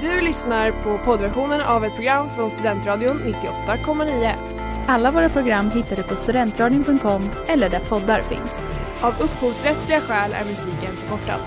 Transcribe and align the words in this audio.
Du 0.00 0.20
lyssnar 0.20 0.70
på 0.70 0.98
poddversionen 1.04 1.60
av 1.60 1.84
ett 1.84 1.94
program 1.94 2.28
från 2.36 2.50
Studentradion 2.50 3.18
98,9. 3.18 4.34
Alla 4.88 5.10
våra 5.10 5.28
program 5.28 5.70
hittar 5.70 5.96
du 5.96 6.02
på 6.02 6.16
studentradion.com 6.16 7.30
eller 7.46 7.68
där 7.68 7.80
poddar 7.80 8.22
finns. 8.22 8.66
Av 9.00 9.14
upphovsrättsliga 9.20 10.00
skäl 10.00 10.32
är 10.32 10.44
musiken 10.44 10.92
förkortad. 10.96 11.40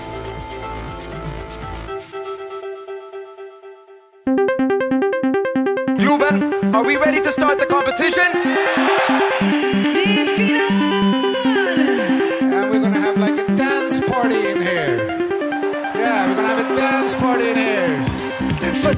Globen, 5.98 6.54
are 6.74 6.84
we 6.84 6.96
ready 6.96 7.22
to 7.22 7.32
start 7.32 7.58
the 7.58 7.66
competition? 7.66 9.61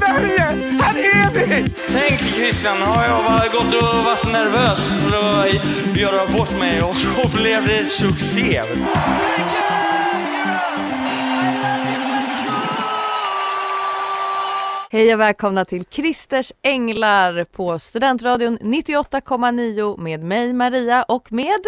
Sverige, 0.06 0.40
här 0.80 0.98
är 0.98 1.30
vi! 1.34 1.64
Tänk 1.92 2.20
Christian, 2.20 2.76
har 2.76 3.04
jag 3.04 3.52
gått 3.52 3.74
och 3.74 4.04
varit 4.04 4.32
nervös 4.32 4.88
för 4.88 5.16
att 5.16 5.96
göra 5.96 6.26
bort 6.38 6.58
mig 6.58 6.82
och 6.82 6.94
så 6.94 7.36
blev 7.36 7.66
det 7.66 7.84
succé. 7.84 8.62
Hej 14.90 15.14
och 15.14 15.20
välkomna 15.20 15.64
till 15.64 15.84
Christers 15.84 16.52
Änglar 16.62 17.44
på 17.44 17.78
Studentradion 17.78 18.58
98,9 18.58 20.00
med 20.00 20.20
mig 20.24 20.52
Maria 20.52 21.02
och 21.02 21.32
med 21.32 21.60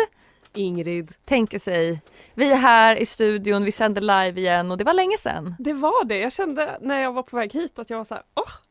Ingrid. 0.56 1.12
Tänker 1.24 1.58
sig. 1.58 2.00
Vi 2.34 2.52
är 2.52 2.56
här 2.56 2.96
i 2.96 3.06
studion, 3.06 3.64
vi 3.64 3.72
sänder 3.72 4.00
live 4.00 4.40
igen 4.40 4.70
och 4.70 4.78
det 4.78 4.84
var 4.84 4.94
länge 4.94 5.18
sedan. 5.18 5.54
Det 5.58 5.72
var 5.72 6.04
det. 6.04 6.18
Jag 6.18 6.32
kände 6.32 6.78
när 6.80 7.02
jag 7.02 7.12
var 7.12 7.22
på 7.22 7.36
väg 7.36 7.52
hit 7.52 7.78
att 7.78 7.90
jag 7.90 7.98
var 7.98 8.04
så 8.04 8.14
här, 8.14 8.22
åh, 8.34 8.42
radio, 8.42 8.65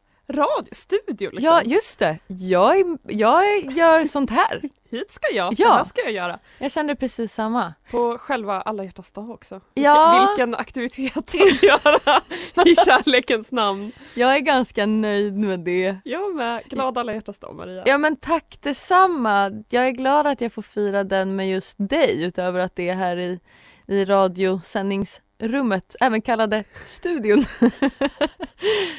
studio 0.72 1.30
liksom. 1.32 1.44
Ja 1.46 1.62
just 1.66 2.00
det, 2.00 2.20
jag, 2.28 2.98
jag 3.04 3.72
gör 3.72 4.04
sånt 4.04 4.30
här. 4.30 4.62
Hit 4.90 5.12
ska 5.12 5.28
jag, 5.36 5.54
Ja. 5.58 5.68
det 5.68 5.74
här 5.74 5.86
ska 5.86 6.02
jag 6.02 6.12
göra. 6.12 6.40
Jag 6.60 6.72
kände 6.72 6.96
precis 6.96 7.34
samma. 7.34 7.74
På 7.92 8.18
själva 8.18 8.62
alla 8.62 8.84
hjärtans 8.84 9.12
dag 9.12 9.30
också. 9.30 9.62
Ja. 9.74 10.12
Vilken, 10.12 10.28
vilken 10.52 10.56
aktivitet 10.56 11.18
att 11.18 11.34
göra 11.64 12.22
i 12.66 12.76
kärlekens 12.86 13.52
namn. 13.52 13.92
Jag 14.14 14.36
är 14.36 14.40
ganska 14.40 14.86
nöjd 14.86 15.38
med 15.38 15.60
det. 15.60 15.96
Jag 16.04 16.36
med. 16.36 16.64
Glad 16.66 16.98
alla 16.98 17.14
hjärtans 17.14 17.40
dag 17.40 17.56
Maria. 17.56 17.84
Ja 17.86 17.98
men 17.98 18.16
tack 18.16 18.58
detsamma. 18.62 19.64
Jag 19.70 19.88
är 19.88 19.92
glad 19.92 20.28
att 20.28 20.42
jag 20.42 20.54
får 20.54 20.62
fira 20.62 21.04
den 21.04 21.36
med 21.36 21.50
just 21.50 21.76
dig 21.80 22.24
utöver 22.24 22.60
att 22.60 22.76
det 22.76 22.90
är 22.90 22.96
här 22.96 23.18
i, 23.18 23.40
i 23.88 24.06
radiosändningsrummet, 24.06 25.96
även 26.00 26.22
kallade 26.22 26.64
studion. 26.86 27.46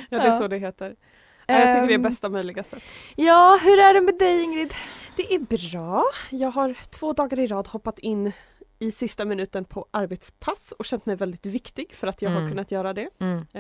Ja, 0.08 0.18
det 0.18 0.26
är 0.28 0.38
så 0.38 0.48
det 0.48 0.58
heter. 0.58 0.94
Ja, 1.46 1.54
jag 1.60 1.72
tycker 1.72 1.86
det 1.86 1.92
är 1.92 1.94
Ehm, 1.94 2.02
bästa 2.02 2.28
möjliga 2.28 2.62
sätt. 2.64 2.82
Ja, 3.16 3.58
hur 3.62 3.78
är 3.78 3.94
det 3.94 4.00
med 4.00 4.18
dig 4.18 4.42
Ingrid? 4.42 4.74
Det 5.16 5.34
är 5.34 5.38
bra. 5.38 6.04
Jag 6.30 6.50
har 6.50 6.76
två 6.90 7.12
dagar 7.12 7.38
i 7.38 7.46
rad 7.46 7.68
hoppat 7.68 7.98
in 7.98 8.32
i 8.78 8.90
sista 8.90 9.24
minuten 9.24 9.64
på 9.64 9.86
arbetspass 9.90 10.72
och 10.78 10.84
känt 10.84 11.06
mig 11.06 11.16
väldigt 11.16 11.46
viktig 11.46 11.94
för 11.94 12.06
att 12.06 12.22
jag 12.22 12.30
har 12.30 12.36
Mm. 12.38 12.50
kunnat 12.50 12.70
göra 12.70 12.92
det. 12.92 13.08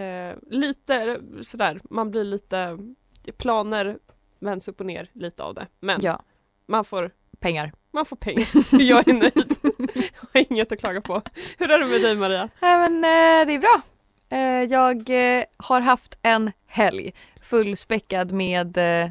Eh, 0.00 0.36
lite 0.50 1.20
sådär, 1.42 1.80
man 1.90 2.10
blir 2.10 2.24
lite 2.24 2.78
planer 3.38 3.98
vänds 4.40 4.68
upp 4.68 4.80
och 4.80 4.86
ner 4.86 5.10
lite 5.12 5.42
av 5.42 5.54
det. 5.54 5.66
Men 5.80 6.00
Ja, 6.02 6.22
man, 6.66 6.84
får, 6.84 7.10
pengar. 7.40 7.72
man 7.92 8.04
får 8.04 8.16
pengar 8.16 8.60
så 8.62 8.76
jag 8.80 9.08
är 9.08 9.12
nöjd. 9.12 9.56
jag 10.20 10.28
har 10.32 10.46
inget 10.52 10.72
att 10.72 10.78
klaga 10.78 11.00
på. 11.00 11.22
Hur 11.58 11.70
är 11.70 11.78
det 11.78 11.86
med 11.86 12.00
dig 12.02 12.16
Maria? 12.16 12.48
Nej 12.60 12.78
men 12.90 12.94
eh, 12.96 13.46
det 13.46 13.52
är 13.54 13.58
bra. 13.58 13.80
Eh, 14.36 14.62
jag 14.62 15.10
eh, 15.10 15.44
har 15.56 15.80
haft 15.80 16.18
en 16.22 16.52
helg 16.66 17.14
fullspäckad 17.42 18.32
med, 18.32 18.76
eh, 18.76 19.10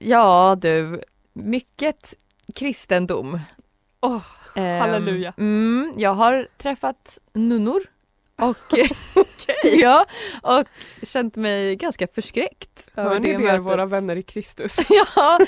ja 0.00 0.56
du, 0.60 1.02
mycket 1.32 2.14
kristendom. 2.54 3.40
Ehm, 4.54 4.80
halleluja. 4.80 5.34
Mm, 5.38 5.92
jag 5.96 6.14
har 6.14 6.48
träffat 6.56 7.18
nunnor 7.32 7.82
och, 8.36 8.56
Okej. 9.14 9.80
ja, 9.80 10.06
och 10.42 10.64
känt 11.02 11.36
mig 11.36 11.76
ganska 11.76 12.06
förskräckt. 12.06 12.90
Hör 12.94 13.20
ni 13.20 13.32
det, 13.32 13.38
mötet. 13.38 13.60
våra 13.60 13.86
vänner 13.86 14.16
i 14.16 14.22
Kristus? 14.22 14.76
ja, 14.90 15.38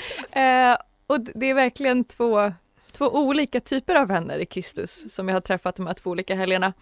och 1.07 1.19
det 1.21 1.49
är 1.49 1.53
verkligen 1.53 2.03
två, 2.03 2.53
två 2.91 3.05
olika 3.05 3.59
typer 3.59 3.95
av 3.95 4.07
vänner 4.07 4.39
i 4.39 4.45
Kristus 4.45 5.13
som 5.13 5.27
jag 5.27 5.35
har 5.35 5.41
träffat 5.41 5.75
de 5.75 5.87
här 5.87 5.93
två 5.93 6.09
olika 6.09 6.35
helgerna. 6.35 6.73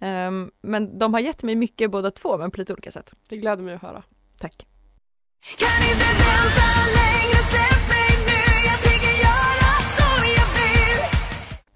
Ehm, 0.00 0.50
men 0.60 0.98
de 0.98 1.14
har 1.14 1.20
gett 1.20 1.42
mig 1.42 1.54
mycket 1.54 1.90
båda 1.90 2.10
två 2.10 2.38
men 2.38 2.50
på 2.50 2.58
lite 2.60 2.72
olika 2.72 2.90
sätt. 2.90 3.14
Det 3.28 3.36
gläder 3.36 3.62
mig 3.62 3.74
att 3.74 3.82
höra. 3.82 4.02
Tack. 4.38 4.66
Kan 5.58 5.88
inte 5.90 6.04
vänta 6.04 6.68
längre, 6.96 7.38
släpp 7.50 7.88
mig 7.88 8.10
nu 8.26 8.68
Jag 8.68 8.78
tänker 8.82 9.18
göra 9.22 9.72
som 9.96 10.26
jag 10.36 10.48
vill 10.56 11.04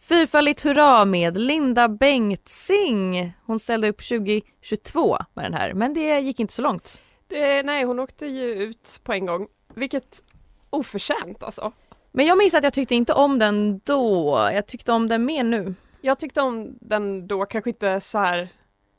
Fyrfaldigt 0.00 0.60
hurra 0.64 1.04
med 1.04 1.38
Linda 1.38 1.88
Bengtzing. 1.88 3.32
Hon 3.46 3.58
ställde 3.58 3.88
upp 3.88 4.08
2022 4.08 5.16
med 5.34 5.44
den 5.44 5.54
här 5.54 5.74
men 5.74 5.94
det 5.94 6.20
gick 6.20 6.40
inte 6.40 6.52
så 6.52 6.62
långt. 6.62 7.00
Det, 7.28 7.62
nej, 7.62 7.84
hon 7.84 8.00
åkte 8.00 8.26
ju 8.26 8.44
ut 8.44 9.00
på 9.04 9.12
en 9.12 9.26
gång. 9.26 9.46
Vilket 9.74 10.22
oförtjänt 10.70 11.42
alltså. 11.42 11.72
Men 12.12 12.26
jag 12.26 12.38
minns 12.38 12.54
att 12.54 12.64
jag 12.64 12.72
tyckte 12.72 12.94
inte 12.94 13.12
om 13.12 13.38
den 13.38 13.80
då. 13.84 14.38
Jag 14.52 14.66
tyckte 14.66 14.92
om 14.92 15.08
den 15.08 15.24
mer 15.24 15.44
nu. 15.44 15.74
Jag 16.04 16.18
tyckte 16.18 16.40
om 16.40 16.78
den 16.80 17.26
då, 17.26 17.46
kanske 17.46 17.70
inte 17.70 18.00
så 18.00 18.18
här 18.18 18.48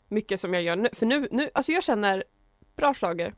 mycket 0.08 0.40
som 0.40 0.54
jag 0.54 0.64
gör 0.64 0.76
nu. 0.76 0.90
För 0.94 1.06
nu, 1.06 1.28
nu 1.32 1.50
alltså 1.54 1.72
jag 1.72 1.84
känner 1.84 2.24
bra 2.76 2.94
schlager. 2.94 3.34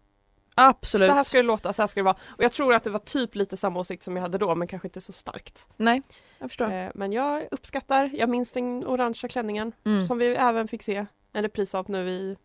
Absolut. 0.55 1.07
Så 1.09 1.13
här 1.13 1.23
ska 1.23 1.37
det 1.37 1.43
låta, 1.43 1.73
så 1.73 1.81
här 1.81 1.87
ska 1.87 1.99
det 1.99 2.03
vara. 2.05 2.17
Och 2.25 2.43
jag 2.43 2.51
tror 2.51 2.73
att 2.73 2.83
det 2.83 2.89
var 2.89 2.99
typ 2.99 3.35
lite 3.35 3.57
samma 3.57 3.79
åsikt 3.79 4.03
som 4.03 4.15
jag 4.15 4.21
hade 4.23 4.37
då, 4.37 4.55
men 4.55 4.67
kanske 4.67 4.87
inte 4.87 5.01
så 5.01 5.13
starkt. 5.13 5.67
Nej, 5.77 6.01
jag 6.39 6.49
förstår. 6.49 6.71
Eh, 6.71 6.89
men 6.95 7.11
jag 7.13 7.47
uppskattar, 7.51 8.09
jag 8.13 8.29
minns 8.29 8.51
den 8.51 8.87
orangea 8.87 9.29
klänningen 9.29 9.71
Mm. 9.85 10.05
som 10.05 10.17
vi 10.17 10.25
även 10.27 10.67
fick 10.67 10.83
se 10.83 11.05
en 11.33 11.41
repris 11.43 11.75
av 11.75 11.89
nu 11.89 12.09
i, 12.09 12.37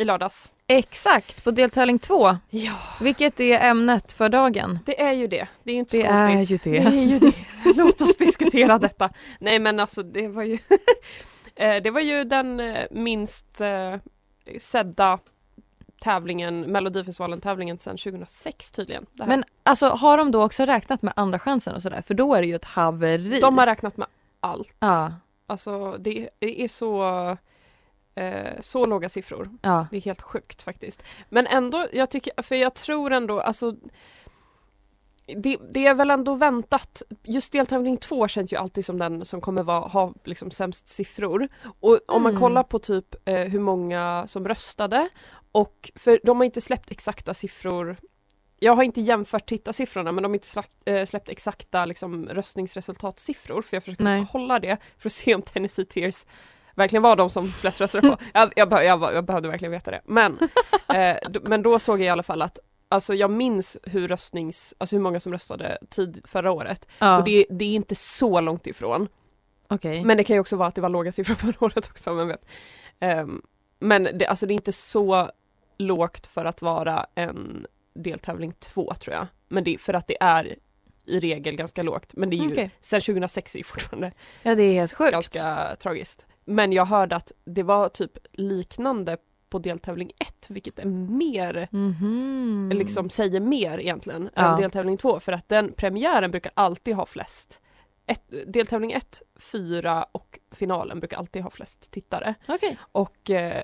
i 0.00 0.04
lördags. 0.04 0.50
Exakt, 0.66 1.44
på 1.44 1.50
deltävling 1.50 1.98
två. 1.98 2.36
Ja, 2.50 2.72
Vilket 3.00 3.40
är 3.40 3.60
ämnet 3.70 4.12
för 4.12 4.28
dagen? 4.28 4.78
det 4.86 5.02
är 5.02 5.12
ju 5.12 5.26
det. 5.26 5.48
Det 5.62 5.70
är 5.70 5.74
ju 5.74 5.80
inte 5.80 5.96
Det 5.96 6.06
så 6.06 6.12
är 6.12 6.42
ju 6.42 6.56
det. 6.56 6.70
det 6.90 6.98
är 6.98 7.04
ju 7.04 7.18
det. 7.18 7.32
Låt 7.76 8.00
oss 8.00 8.16
diskutera 8.16 8.78
detta. 8.78 9.10
Nej 9.40 9.58
men 9.58 9.80
alltså 9.80 10.02
det 10.02 10.28
var 10.28 10.42
ju 10.42 10.58
eh, 11.56 11.82
Det 11.82 11.90
var 11.90 12.00
ju 12.00 12.24
den 12.24 12.60
eh, 12.60 12.84
minst 12.90 13.60
eh, 13.60 13.94
sedda 14.58 15.18
tävlingen, 16.02 16.60
Melodifestivalen-tävlingen 16.60 17.78
sedan 17.78 17.96
2006 17.96 18.72
tydligen. 18.72 19.06
Men 19.14 19.44
alltså 19.62 19.88
har 19.88 20.18
de 20.18 20.30
då 20.30 20.44
också 20.44 20.64
räknat 20.64 21.02
med 21.02 21.12
andra 21.16 21.38
chansen 21.38 21.74
och 21.74 21.82
sådär? 21.82 22.02
För 22.06 22.14
då 22.14 22.34
är 22.34 22.40
det 22.40 22.46
ju 22.46 22.54
ett 22.54 22.64
haveri. 22.64 23.40
de 23.40 23.58
har 23.58 23.66
räknat 23.66 23.96
med 23.96 24.08
allt. 24.40 24.74
Ja, 24.80 25.12
Alltså 25.46 25.96
det, 25.98 26.28
det 26.38 26.62
är 26.62 26.68
så 26.68 27.02
eh, 28.20 28.60
så 28.60 28.84
låga 28.86 29.08
siffror. 29.08 29.50
ja. 29.62 29.86
Det 29.90 29.96
är 29.96 30.00
helt 30.00 30.22
sjukt 30.22 30.62
faktiskt. 30.62 31.02
Men 31.28 31.46
ändå, 31.46 31.86
jag 31.92 32.10
tycker, 32.10 32.42
för 32.42 32.54
jag 32.56 32.74
tror 32.74 33.12
ändå, 33.12 33.40
alltså 33.40 33.74
det, 35.36 35.56
det 35.70 35.86
är 35.86 35.94
väl 35.94 36.10
ändå 36.10 36.34
väntat. 36.34 37.02
Just 37.22 37.52
deltävling 37.52 37.96
två 37.96 38.28
känns 38.28 38.52
ju 38.52 38.56
alltid 38.56 38.84
som 38.84 38.98
den 38.98 39.24
som 39.24 39.40
kommer 39.40 39.62
vara, 39.62 39.80
ha 39.80 40.12
liksom 40.24 40.50
sämst 40.50 40.88
siffror. 40.88 41.48
Och 41.80 41.98
om 42.08 42.22
man 42.22 42.30
Mm. 42.32 42.40
kollar 42.40 42.62
på 42.62 42.78
typ 42.78 43.28
eh, 43.28 43.34
hur 43.48 43.60
många 43.60 44.24
som 44.26 44.48
röstade 44.48 45.08
och 45.52 45.90
för 45.94 46.20
de 46.24 46.36
har 46.36 46.44
inte 46.44 46.60
släppt 46.60 46.90
exakta 46.90 47.34
siffror 47.34 47.96
jag 48.62 48.74
har 48.76 48.82
inte 48.82 49.00
jämfört 49.00 49.48
tittarsiffrorna 49.48 50.12
men 50.12 50.22
de 50.22 50.28
har 50.28 50.34
inte 50.36 50.46
släppt, 50.46 50.72
eh, 50.84 51.06
släppt 51.06 51.28
exakta 51.28 51.84
liksom, 51.84 52.28
röstningsresultatsiffror 52.28 53.62
för 53.62 53.76
jag 53.76 53.84
försöker 53.84 54.04
Nej. 54.04 54.26
kolla 54.32 54.58
det 54.58 54.76
för 54.98 55.08
att 55.08 55.12
se 55.12 55.34
om 55.34 55.42
Tennessee 55.42 55.84
Tears 55.84 56.26
verkligen 56.80 57.02
var 57.02 57.16
de 57.16 57.30
som 57.30 57.48
flest 57.48 57.80
röstade 57.80 58.08
på. 58.08 58.16
Jag, 58.34 58.52
jag, 58.56 58.68
be- 58.68 58.84
jag, 58.84 59.14
jag 59.14 59.24
behövde 59.24 59.48
verkligen 59.48 59.72
veta 59.72 59.90
det. 59.90 60.00
Men, 60.04 60.38
eh, 60.94 61.16
men 61.42 61.62
då 61.62 61.78
såg 61.78 62.00
jag 62.00 62.06
i 62.06 62.08
alla 62.08 62.22
fall 62.22 62.42
att 62.42 62.58
Alltså 62.92 63.14
jag 63.14 63.30
minns 63.30 63.76
hur 63.82 64.08
röstnings, 64.08 64.74
alltså 64.78 64.96
hur 64.96 65.02
många 65.02 65.20
som 65.20 65.32
röstade 65.32 65.78
tid 65.90 66.20
förra 66.24 66.52
året. 66.52 66.88
ja. 66.98 67.18
Och 67.18 67.24
det, 67.24 67.46
det 67.50 67.64
är 67.64 67.74
inte 67.74 67.94
så 67.94 68.40
långt 68.40 68.66
ifrån. 68.66 69.08
Okej. 69.68 70.04
Men 70.04 70.16
det 70.16 70.24
kan 70.24 70.36
ju 70.36 70.40
också 70.40 70.56
vara 70.56 70.68
att 70.68 70.74
det 70.74 70.80
var 70.80 70.88
låga 70.88 71.12
siffror 71.12 71.34
förra 71.52 71.54
året 71.66 71.88
också, 71.88 72.14
vem 72.14 72.28
vet. 72.28 72.46
Ehm, 73.00 73.42
men 73.80 74.08
det, 74.14 74.26
alltså 74.26 74.46
det 74.46 74.52
är 74.52 74.54
inte 74.54 74.72
så 74.72 75.30
lågt 75.78 76.26
för 76.26 76.44
att 76.44 76.62
vara 76.62 77.06
en 77.14 77.66
deltävling 77.94 78.52
två 78.58 78.94
tror 78.94 79.16
jag. 79.16 79.26
Men 79.48 79.64
det 79.64 79.78
för 79.80 79.94
att 79.94 80.06
det 80.06 80.16
är 80.22 80.56
i 81.06 81.20
regel 81.20 81.56
ganska 81.56 81.82
lågt. 81.82 82.10
Men 82.12 82.30
det 82.30 82.36
är 82.36 82.44
ju, 82.44 82.52
Okej. 82.52 82.70
sen 82.80 83.00
2006 83.00 83.54
är 83.54 83.58
det 83.58 83.64
fortfarande 83.64 84.12
Ja 84.42 84.54
det 84.54 84.62
är 84.62 84.72
helt 84.72 84.92
sjukt. 84.92 85.12
ganska 85.12 85.76
tragiskt. 85.82 86.26
Men 86.50 86.72
jag 86.72 86.84
hörde 86.86 87.16
att 87.16 87.32
det 87.44 87.62
var 87.62 87.88
typ 87.88 88.18
liknande 88.32 89.16
på 89.48 89.58
deltävling 89.58 90.12
1, 90.18 90.46
vilket 90.50 90.78
är 90.78 90.84
mer 90.84 91.68
Mhm. 91.70 92.70
liksom 92.74 93.10
säger 93.10 93.40
mer 93.40 93.78
egentligen 93.78 94.30
Ja. 94.34 94.54
än 94.54 94.60
deltävling 94.60 94.96
2 94.96 95.20
för 95.20 95.32
att 95.32 95.48
den 95.48 95.72
premiären 95.72 96.30
brukar 96.30 96.52
alltid 96.54 96.94
ha 96.94 97.06
flest. 97.06 97.62
Ett, 98.06 98.22
deltävling 98.46 98.92
1, 98.92 99.22
4 99.36 100.06
och 100.12 100.38
finalen 100.50 101.00
brukar 101.00 101.16
alltid 101.18 101.42
ha 101.42 101.50
flest 101.50 101.90
tittare. 101.90 102.34
Okej. 102.48 102.78
Och 102.92 103.30
eh, 103.30 103.62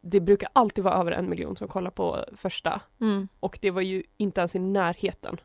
det 0.00 0.20
brukar 0.20 0.48
alltid 0.52 0.84
vara 0.84 0.94
över 0.94 1.12
en 1.12 1.28
miljon 1.30 1.56
som 1.56 1.68
kollar 1.68 1.90
på 1.90 2.24
första 2.36 2.80
Mm. 3.00 3.28
och 3.40 3.58
det 3.62 3.70
var 3.70 3.82
ju 3.82 4.02
inte 4.16 4.40
ens 4.40 4.56
i 4.56 4.58
närheten 4.58 5.40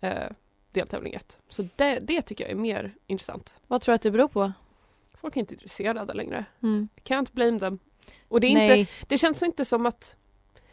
eh, 0.00 0.28
deltävling 0.72 1.14
ett. 1.14 1.38
Så 1.48 1.68
det, 1.76 1.98
det 2.02 2.22
tycker 2.22 2.44
jag 2.44 2.50
är 2.50 2.56
mer 2.56 2.94
intressant. 3.06 3.60
Vad 3.66 3.80
tror 3.82 3.92
du 3.92 3.94
att 3.94 4.02
det 4.02 4.10
beror 4.10 4.28
på? 4.28 4.52
Folk 5.20 5.36
är 5.36 5.40
inte 5.40 5.54
intresserade 5.54 6.14
längre. 6.14 6.44
Mm. 6.62 6.88
Can't 7.04 7.28
blame 7.32 7.58
them. 7.58 7.78
Och 8.28 8.40
det, 8.40 8.46
är 8.46 8.54
Nej. 8.54 8.80
inte, 8.80 8.92
det 9.08 9.18
känns 9.18 9.42
inte 9.42 9.64
som 9.64 9.86
att 9.86 10.16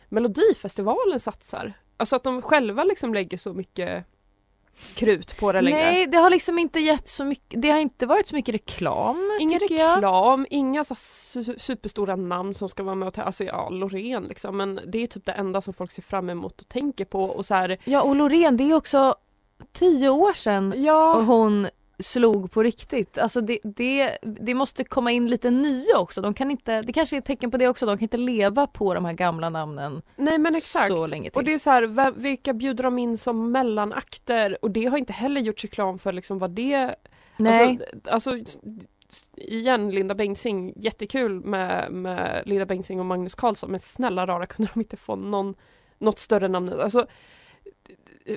Melodifestivalen 0.10 1.20
satsar. 1.20 1.74
Alltså 1.98 2.16
att 2.16 2.24
de 2.24 2.42
själva 2.42 2.84
liksom 2.84 3.14
lägger 3.14 3.38
så 3.38 3.54
mycket 3.54 4.06
krut 4.96 5.38
på 5.38 5.52
det 5.52 5.62
längre. 5.62 5.78
Nej, 5.80 6.08
det 6.08 6.18
har 6.18 6.30
liksom 6.30 6.60
inte 6.60 6.80
gett 6.80 7.08
så 7.08 7.26
mycket, 7.26 7.62
det 7.62 7.70
har 7.70 7.80
inte 7.80 8.06
varit 8.06 8.28
så 8.28 8.36
mycket 8.36 8.56
reklam 8.56 9.38
Ingen 9.42 9.60
tycker 9.60 9.76
jag. 9.76 9.96
reklam, 9.98 10.46
inga 10.50 10.84
så 10.84 10.94
su- 10.94 11.60
superstora 11.60 12.16
namn 12.16 12.54
som 12.54 12.70
ska 12.70 12.84
vara 12.84 12.96
med 12.96 13.08
och 13.08 13.14
ta, 13.14 13.22
alltså 13.22 13.44
ja, 13.44 13.70
Loreen 13.70 14.24
liksom, 14.24 14.58
men 14.58 14.80
det 14.88 15.04
är 15.04 15.08
typ 15.08 15.26
det 15.26 15.32
enda 15.32 15.62
som 15.62 15.74
folk 15.74 15.92
ser 15.92 16.02
fram 16.02 16.30
emot 16.30 16.62
och 16.62 16.68
tänker 16.68 17.06
på 17.06 17.24
och 17.24 17.46
så 17.46 17.56
här, 17.56 17.78
Ja 17.84 18.02
och 18.02 18.16
Loreen, 18.16 18.58
det 18.58 18.64
är 18.72 18.76
också 18.76 19.16
tio 19.74 20.10
år 20.10 20.34
sedan 20.34 20.74
ja, 20.78 21.16
och 21.16 21.26
hon 21.26 21.68
slog 22.00 22.52
på 22.52 22.64
riktigt. 22.64 23.18
Alltså 23.18 23.42
det, 23.42 23.60
det, 23.64 24.18
det 24.22 24.54
måste 24.54 24.84
komma 24.84 25.12
in 25.12 25.30
lite 25.30 25.52
nya 25.52 25.98
också. 25.98 26.22
De 26.22 26.34
kan 26.34 26.52
inte, 26.52 26.82
det 26.82 26.94
kanske 26.94 27.16
är 27.16 27.18
ett 27.18 27.26
tecken 27.26 27.52
på 27.52 27.58
det 27.58 27.68
också, 27.68 27.86
de 27.86 27.98
kan 27.98 28.04
inte 28.04 28.18
leva 28.18 28.68
på 28.68 28.94
de 28.94 29.06
här 29.06 29.14
gamla 29.14 29.50
namnen 29.50 30.02
nej 30.16 30.38
men 30.38 30.56
exakt. 30.56 30.88
så 30.88 31.08
länge 31.08 31.30
till. 31.30 31.38
Och 31.38 31.44
det 31.44 31.54
är 31.54 31.58
så 31.58 31.70
här, 31.70 32.12
vilka 32.12 32.54
bjuder 32.54 32.84
de 32.84 33.00
in 33.00 33.18
som 33.18 33.52
mellanakter? 33.52 34.58
Och 34.62 34.72
det 34.72 34.86
har 34.86 34.98
inte 34.98 35.14
heller 35.14 35.42
gjorts 35.42 35.64
reklam 35.64 36.00
för 36.00 36.14
liksom 36.14 36.40
vad 36.40 36.52
det... 36.52 36.96
Nej, 37.38 37.80
Alltså, 38.10 38.30
alltså 38.30 38.62
igen 39.36 39.92
Linda 39.92 40.16
Bengtzing, 40.16 40.74
jättekul 40.76 41.44
med, 41.46 41.92
med 41.92 42.44
Linda 42.46 42.66
Bengtzing 42.66 43.00
och 43.00 43.06
Magnus 43.06 43.36
Carlsson 43.36 43.72
men 43.72 43.80
snälla 43.80 44.28
rara 44.28 44.46
kunde 44.46 44.72
de 44.74 44.80
inte 44.80 44.98
få 44.98 45.16
någon, 45.16 45.56
något 46.00 46.20
större 46.20 46.48
namn? 46.48 46.74
Alltså 46.80 47.08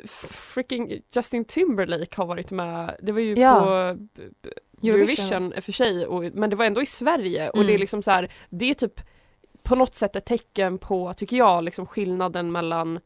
freaking 0.05 1.01
Justin 1.15 1.45
Timberlake 1.45 2.17
har 2.17 2.27
varit 2.27 2.51
med, 2.51 2.97
det 3.03 3.13
var 3.13 3.21
ju 3.21 3.35
Ja. 3.35 3.61
på 3.61 4.87
Eurovision 4.87 5.53
för 5.63 5.73
sig, 5.73 6.07
och, 6.07 6.25
men 6.35 6.51
det 6.51 6.57
var 6.57 6.65
ändå 6.65 6.83
i 6.83 6.87
Sverige 6.87 7.51
och 7.51 7.59
det 7.59 7.65
är 7.65 7.69
Mm. 7.71 7.81
liksom 7.81 8.03
så 8.03 8.11
här, 8.11 8.33
det 8.51 8.71
är 8.71 8.75
typ 8.75 9.01
på 9.63 9.75
något 9.75 9.95
sätt 9.95 10.17
ett 10.17 10.25
tecken 10.27 10.79
på, 10.79 11.13
tycker 11.13 11.37
jag, 11.37 11.65
liksom 11.65 11.87
skillnaden 11.87 12.53
mellan 12.53 13.01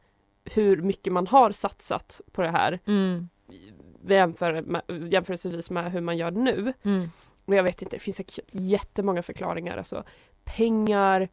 hur 0.45 0.77
mycket 0.81 1.13
man 1.13 1.27
har 1.27 1.51
satsat 1.51 2.21
på 2.31 2.41
det 2.41 2.49
här 2.49 2.79
Mm, 2.87 3.29
jämför 4.07 4.61
med, 4.61 4.81
jämförelsevis 5.11 5.69
med 5.69 5.91
hur 5.91 6.01
man 6.01 6.17
gör 6.17 6.31
nu. 6.31 6.73
mm. 6.83 7.09
Och 7.45 7.55
jag 7.55 7.63
vet 7.63 7.81
inte, 7.81 7.95
det 7.95 7.99
finns 7.99 8.17
säkert 8.17 8.39
jättemånga 8.51 9.21
förklaringar. 9.23 9.77
Alltså 9.77 10.03
pengar, 10.43 11.29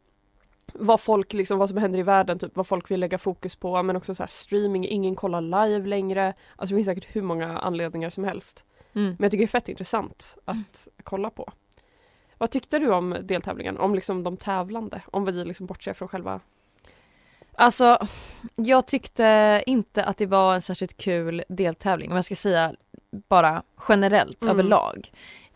vad 0.73 1.01
folk 1.01 1.33
liksom, 1.33 1.59
vad 1.59 1.69
som 1.69 1.77
händer 1.77 1.99
i 1.99 2.03
världen, 2.03 2.39
typ 2.39 2.55
vad 2.55 2.67
folk 2.67 2.91
vill 2.91 2.99
lägga 2.99 3.17
fokus 3.17 3.55
på, 3.55 3.83
men 3.83 3.95
också 3.95 4.15
så 4.15 4.23
här 4.23 4.29
streaming, 4.29 4.87
ingen 4.87 5.15
kollar 5.15 5.41
live 5.41 5.87
längre. 5.87 6.33
Alltså 6.55 6.75
det 6.75 6.77
finns 6.77 6.85
säkert 6.85 7.15
hur 7.15 7.21
många 7.21 7.59
anledningar 7.59 8.09
som 8.09 8.23
helst. 8.23 8.65
Mm. 8.93 9.07
Men 9.07 9.17
jag 9.19 9.31
tycker 9.31 9.43
det 9.43 9.45
är 9.45 9.59
fett 9.59 9.69
intressant 9.69 10.37
att 10.45 10.87
kolla 11.03 11.29
på. 11.29 11.51
Vad 12.37 12.51
tyckte 12.51 12.79
du 12.79 12.93
om 12.93 13.17
deltävlingen? 13.21 13.77
Om 13.77 13.95
liksom 13.95 14.23
de 14.23 14.37
tävlande? 14.37 15.01
Om 15.05 15.25
vi 15.25 15.31
liksom 15.31 15.65
bortser 15.65 15.93
från 15.93 16.07
själva... 16.07 16.39
Alltså, 17.53 18.07
jag 18.55 18.85
tyckte 18.85 19.63
inte 19.65 20.03
att 20.03 20.17
det 20.17 20.25
var 20.25 20.55
en 20.55 20.61
särskilt 20.61 20.97
kul 20.97 21.43
deltävling 21.49 22.09
om 22.09 22.15
jag 22.15 22.25
ska 22.25 22.35
säga 22.35 22.75
bara 23.11 23.63
generellt 23.89 24.41
Mm. 24.41 24.51
överlag. 24.51 25.11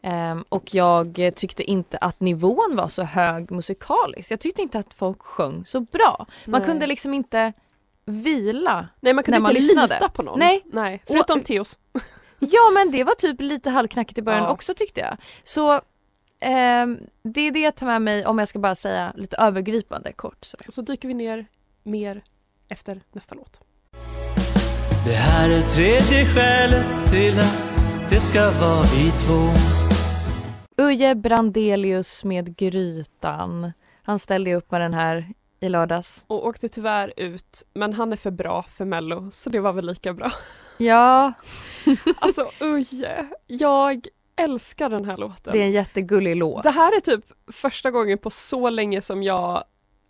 Ehm, 0.07 0.45
och 0.49 0.73
jag 0.75 1.31
tyckte 1.35 1.63
inte 1.63 1.97
att 1.97 2.19
nivån 2.19 2.75
var 2.75 2.87
så 2.87 3.03
hög 3.03 3.51
musikaliskt. 3.51 4.31
Jag 4.31 4.39
tyckte 4.39 4.61
inte 4.61 4.79
att 4.79 4.93
folk 4.93 5.21
sjöng 5.21 5.65
så 5.65 5.79
bra. 5.79 6.25
Man 6.45 6.61
Nej. 6.61 6.69
kunde 6.69 6.87
liksom 6.87 7.13
inte 7.13 7.53
vila. 8.05 8.87
Nej 8.99 9.13
man 9.13 9.23
kunde 9.23 9.37
när 9.37 9.43
man 9.43 9.51
inte 9.51 9.61
lyssnade. 9.61 9.93
lita 9.93 10.09
på 10.09 10.21
någon. 10.23 10.39
Nej. 10.39 10.61
Nej. 10.65 11.03
Förutom 11.07 11.39
Och- 11.39 11.45
Theos. 11.45 11.77
Ja 12.39 12.71
men 12.73 12.91
det 12.91 13.03
var 13.03 13.13
typ 13.15 13.41
lite 13.41 13.69
halvknackigt 13.69 14.17
i 14.17 14.21
början 14.21 14.43
Ja. 14.43 14.51
också 14.51 14.73
tyckte 14.73 15.01
jag. 15.01 15.17
Så 15.43 15.81
ehm, 16.39 16.99
det 17.23 17.41
är 17.41 17.51
det 17.51 17.59
jag 17.59 17.75
tar 17.75 17.85
med 17.87 18.01
mig 18.01 18.25
om 18.25 18.39
jag 18.39 18.47
ska 18.47 18.59
bara 18.59 18.75
säga 18.75 19.13
lite 19.15 19.37
övergripande 19.37 20.13
kort. 20.13 20.45
Så. 20.45 20.57
Och 20.67 20.73
så 20.73 20.81
dyker 20.81 21.07
vi 21.07 21.13
ner 21.13 21.45
mer 21.83 22.23
efter 22.69 23.01
nästa 23.11 23.35
låt. 23.35 23.61
Det 25.05 25.13
här 25.15 25.49
är 25.49 25.61
tredje 25.61 26.25
skälet 26.35 27.11
till 27.11 27.39
att 27.39 27.73
det 28.09 28.19
ska 28.19 28.51
vara 28.51 28.83
vi 28.83 29.11
två. 29.11 29.84
Uje 30.77 31.15
Brandelius 31.15 32.23
med 32.23 32.57
Grytan. 32.57 33.71
Han 34.03 34.19
ställde 34.19 34.55
upp 34.55 34.71
med 34.71 34.81
den 34.81 34.93
här 34.93 35.33
i 35.59 35.69
lördags. 35.69 36.25
Och 36.27 36.47
åkte 36.47 36.69
tyvärr 36.69 37.13
ut, 37.17 37.63
men 37.73 37.93
han 37.93 38.11
är 38.11 38.17
för 38.17 38.31
bra 38.31 38.63
för 38.63 38.85
mello, 38.85 39.31
så 39.31 39.49
det 39.49 39.59
var 39.59 39.73
väl 39.73 39.85
lika 39.85 40.13
bra. 40.13 40.31
Ja, 40.77 41.33
Alltså 42.19 42.51
Uje, 42.59 43.27
jag 43.47 44.07
älskar 44.35 44.89
den 44.89 45.05
här 45.05 45.17
låten. 45.17 45.53
det 45.53 45.59
är 45.59 45.65
en 45.65 45.71
jättegullig 45.71 46.35
låt. 46.35 46.63
Det 46.63 46.71
här 46.71 46.95
är 46.97 46.99
typ 46.99 47.25
första 47.51 47.91
gången 47.91 48.17
på 48.17 48.29
så 48.29 48.69
länge 48.69 49.01
som 49.01 49.23
jag 49.23 49.63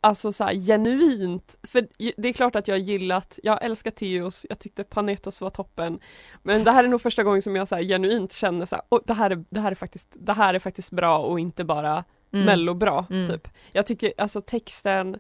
Alltså 0.06 0.34
så 0.34 0.44
här, 0.44 0.54
genuint, 0.54 1.58
för 1.64 1.88
det 2.18 2.30
är 2.30 2.34
klart 2.34 2.56
att 2.56 2.68
jag 2.68 2.78
gillat, 2.80 3.40
jag 3.44 3.64
älskar 3.64 3.92
Teos, 3.92 4.46
jag 4.50 4.60
tyckte 4.60 4.84
Panetos 4.84 5.42
var 5.42 5.50
toppen 5.50 6.00
Men 6.44 6.64
det 6.64 6.72
här 6.72 6.84
är 6.84 6.88
nog 6.88 7.02
första 7.02 7.24
gången 7.24 7.42
som 7.42 7.56
jag 7.56 7.68
så 7.68 7.76
här, 7.76 7.84
genuint 7.84 8.34
känner 8.34 8.66
så 8.66 8.76
här, 8.76 8.86
"Åh, 8.90 9.00
det, 9.06 9.14
här 9.14 9.30
är, 9.32 9.44
det, 9.50 9.60
här 9.60 9.72
är 9.72 9.76
faktiskt, 9.76 10.08
det 10.14 10.34
här 10.34 10.54
är 10.54 10.60
faktiskt 10.60 10.92
bra 10.92 11.18
och 11.20 11.40
inte 11.40 11.64
bara 11.64 12.04
Mm. 12.34 12.46
mello 12.46 12.74
bra 12.74 13.06
Mm. 13.10 13.28
typ 13.28 13.48
Jag 13.72 13.86
tycker 13.86 14.14
alltså 14.18 14.42
texten, 14.42 15.20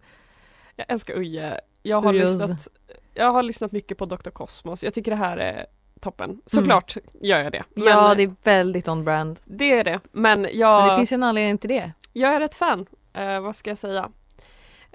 jag 0.75 0.85
älskar 0.91 1.13
Uje, 1.13 1.61
jag 1.83 2.01
har, 2.01 2.13
lyssnat, 2.13 2.67
jag 3.13 3.31
har 3.33 3.43
lyssnat 3.43 3.71
mycket 3.71 3.97
på 3.97 4.05
Dr. 4.05 4.29
Cosmos, 4.29 4.83
jag 4.83 4.93
tycker 4.93 5.11
det 5.11 5.17
här 5.17 5.38
är 5.38 5.65
toppen, 5.99 6.41
såklart 6.45 6.97
gör 7.21 7.43
jag 7.43 7.51
det 7.51 7.63
Mm. 7.75 7.88
Ja, 7.88 8.15
det 8.15 8.23
är 8.23 8.35
väldigt 8.43 8.88
on 8.88 9.03
brand. 9.03 9.39
det 9.45 9.71
är 9.71 9.83
det, 9.83 9.99
men 10.11 10.47
jag 10.53 10.81
Men 10.81 10.89
det 10.89 10.95
finns 10.97 11.11
ju 11.11 11.15
en 11.15 11.23
anledning 11.23 11.57
till 11.57 11.69
det. 11.69 11.91
jag 12.13 12.35
är 12.35 12.41
ett 12.41 12.55
fan, 12.55 12.85
eh, 13.13 13.39
vad 13.39 13.55
ska 13.55 13.69
jag 13.71 13.77
säga? 13.77 14.09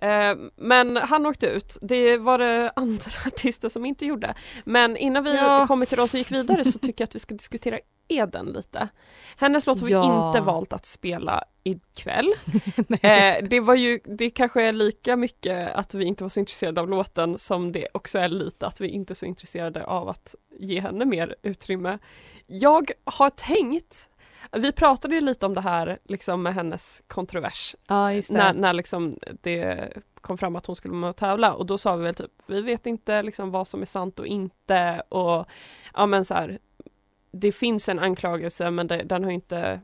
Eh, 0.02 0.37
men 0.56 0.97
han 0.97 1.26
åkte 1.26 1.47
ut, 1.47 1.76
det 1.82 2.17
var 2.19 2.38
det 2.38 2.73
andra 2.76 3.11
artister 3.26 3.69
som 3.69 3.85
inte 3.87 4.06
gjorde. 4.06 4.35
Men 4.64 4.97
innan 4.97 5.25
vi 5.25 5.37
Ja. 5.37 5.67
kommer 5.67 5.87
till 5.87 5.97
de 5.99 6.08
som 6.08 6.19
gick 6.19 6.31
vidare 6.32 6.64
så 6.64 6.79
tycker 6.79 7.02
jag 7.02 7.06
att 7.08 7.14
vi 7.14 7.19
ska 7.19 7.35
diskutera 7.35 7.79
Eden 8.08 8.47
lite. 8.47 8.88
Hennes 9.37 9.67
låt 9.67 9.81
har 9.81 9.87
vi 9.87 9.93
Ja. 9.93 10.29
inte 10.29 10.41
valt 10.41 10.73
att 10.73 10.87
spela 10.87 11.44
ikväll. 11.64 12.32
eh, 13.02 13.35
det 13.49 13.61
var 13.61 13.75
ju, 13.75 14.00
det 14.05 14.31
kanske 14.31 14.62
är 14.62 14.73
lika 14.73 15.17
mycket 15.17 15.70
att 15.75 15.94
vi 15.94 16.05
inte 16.05 16.24
var 16.24 16.29
så 16.29 16.41
intresserade 16.41 16.81
av 16.81 16.89
låten 16.89 17.39
som 17.39 17.72
det 17.72 17.89
också 17.94 18.19
är 18.19 18.29
lite 18.29 18.67
att 18.67 18.81
vi 18.81 18.89
inte 18.89 19.13
är 19.13 19.15
så 19.15 19.27
intresserade 19.27 19.84
av 19.84 20.08
att 20.08 20.34
ge 20.58 20.81
henne 20.81 21.05
mer 21.05 21.34
utrymme. 21.43 21.98
Jag 22.46 22.91
har 23.05 23.31
tänkt 23.31 24.08
vi 24.53 24.73
pratade 24.73 25.15
ju 25.15 25.20
lite 25.20 25.47
om 25.47 25.55
det 25.55 25.61
här 25.61 25.99
liksom 26.05 26.43
med 26.43 26.55
hennes 26.55 27.03
kontrovers 27.06 27.77
Ja, 27.87 28.11
när, 28.31 28.55
när 28.55 28.73
liksom 28.73 29.19
det 29.41 29.93
kom 30.20 30.39
fram 30.39 30.56
att 30.56 30.67
hon 30.67 30.77
skulle 30.77 30.94
med 30.94 31.11
och 31.11 31.17
tävla 31.17 31.53
och 31.53 31.67
då 31.67 31.79
sa 31.79 31.97
vi 31.97 32.05
väl 32.05 32.15
typ 32.15 32.31
vi 32.47 32.61
vet 32.61 32.87
inte 32.87 33.23
liksom 33.23 33.51
vad 33.51 33.69
som 33.69 33.82
är 33.82 33.87
sant 33.87 34.19
och 34.19 34.27
inte 34.27 35.03
och 35.09 35.47
ja 35.94 36.06
men 36.06 36.25
så 36.25 36.35
här 36.35 36.59
det 37.32 37.53
finns 37.53 37.89
en 37.89 37.99
anklagelse 37.99 38.70
men 38.70 38.87
det, 38.87 39.03
den 39.03 39.25
har 39.25 39.31
inte 39.31 39.81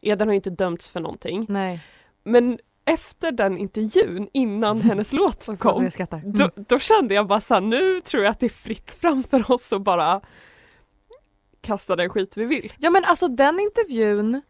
Eden 0.00 0.28
har 0.28 0.32
ju 0.32 0.36
inte 0.36 0.50
dömts 0.50 0.88
för 0.88 1.00
någonting 1.00 1.46
Nej. 1.48 1.80
men 2.22 2.58
efter 2.84 3.32
den 3.32 3.58
intervjun 3.58 4.28
innan 4.32 4.80
hennes 4.82 5.12
låt 5.12 5.48
kom 5.58 5.90
skrattar. 5.90 6.18
Mm. 6.18 6.32
då, 6.32 6.50
då 6.54 6.78
kände 6.78 7.14
jag 7.14 7.26
bara 7.26 7.40
så 7.40 7.54
här, 7.54 7.60
nu 7.60 8.00
tror 8.00 8.22
jag 8.22 8.30
att 8.30 8.40
det 8.40 8.46
är 8.46 8.50
fritt 8.50 8.92
fram 8.92 9.22
för 9.22 9.50
oss 9.50 9.72
att 9.72 9.82
bara 9.82 10.20
kasta 11.62 11.96
den 11.96 12.08
skit 12.10 12.36
vi 12.36 12.44
vill. 12.44 12.72
Ja 12.78 12.90
men 12.90 13.04
alltså 13.04 13.28
den 13.28 13.60
intervjun 13.60 14.42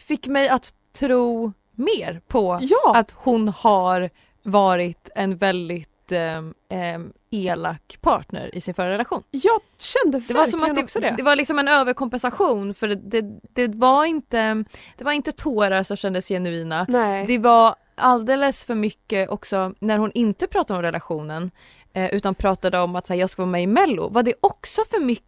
fick 0.00 0.26
mig 0.26 0.48
att 0.48 0.74
tro 0.92 1.52
mer 1.72 2.20
på 2.28 2.58
Ja! 2.60 2.92
att 2.96 3.10
hon 3.16 3.48
har 3.48 4.10
varit 4.42 5.08
en 5.14 5.36
väldigt 5.36 6.12
ehm, 6.12 7.12
elak 7.30 7.98
partner 8.00 8.54
i 8.54 8.60
sin 8.60 8.74
förra 8.74 8.90
relation. 8.90 9.22
Jag 9.30 9.60
kände 9.78 10.20
Det 10.28 10.34
var 10.34 10.46
som 10.46 10.64
att 10.64 10.78
också 10.78 11.00
det, 11.00 11.14
det. 11.16 11.22
var 11.22 11.36
liksom 11.36 11.58
en 11.58 11.68
överkompensation 11.68 12.74
för 12.74 12.88
det, 12.88 12.94
det, 12.94 13.66
det 13.66 13.78
var 13.78 14.04
inte 14.04 14.64
det 14.96 15.04
var 15.04 15.12
inte 15.12 15.32
tårar 15.32 15.82
som 15.82 15.96
kändes 15.96 16.28
genuina. 16.28 16.86
Nej. 16.88 17.26
Det 17.26 17.38
var 17.38 17.74
alldeles 17.94 18.64
för 18.64 18.74
mycket 18.74 19.28
också 19.30 19.72
när 19.78 19.98
hon 19.98 20.12
inte 20.14 20.46
pratade 20.46 20.76
om 20.78 20.82
relationen 20.82 21.50
eh, 21.92 22.14
utan 22.14 22.34
pratade 22.34 22.78
om 22.80 22.96
att 22.96 23.08
här, 23.08 23.16
jag 23.16 23.30
ska 23.30 23.42
vara 23.42 23.50
med 23.50 23.62
i 23.62 23.66
mello 23.66 24.08
var 24.08 24.22
det 24.22 24.34
också 24.40 24.82
för 24.90 25.00
mycket 25.00 25.26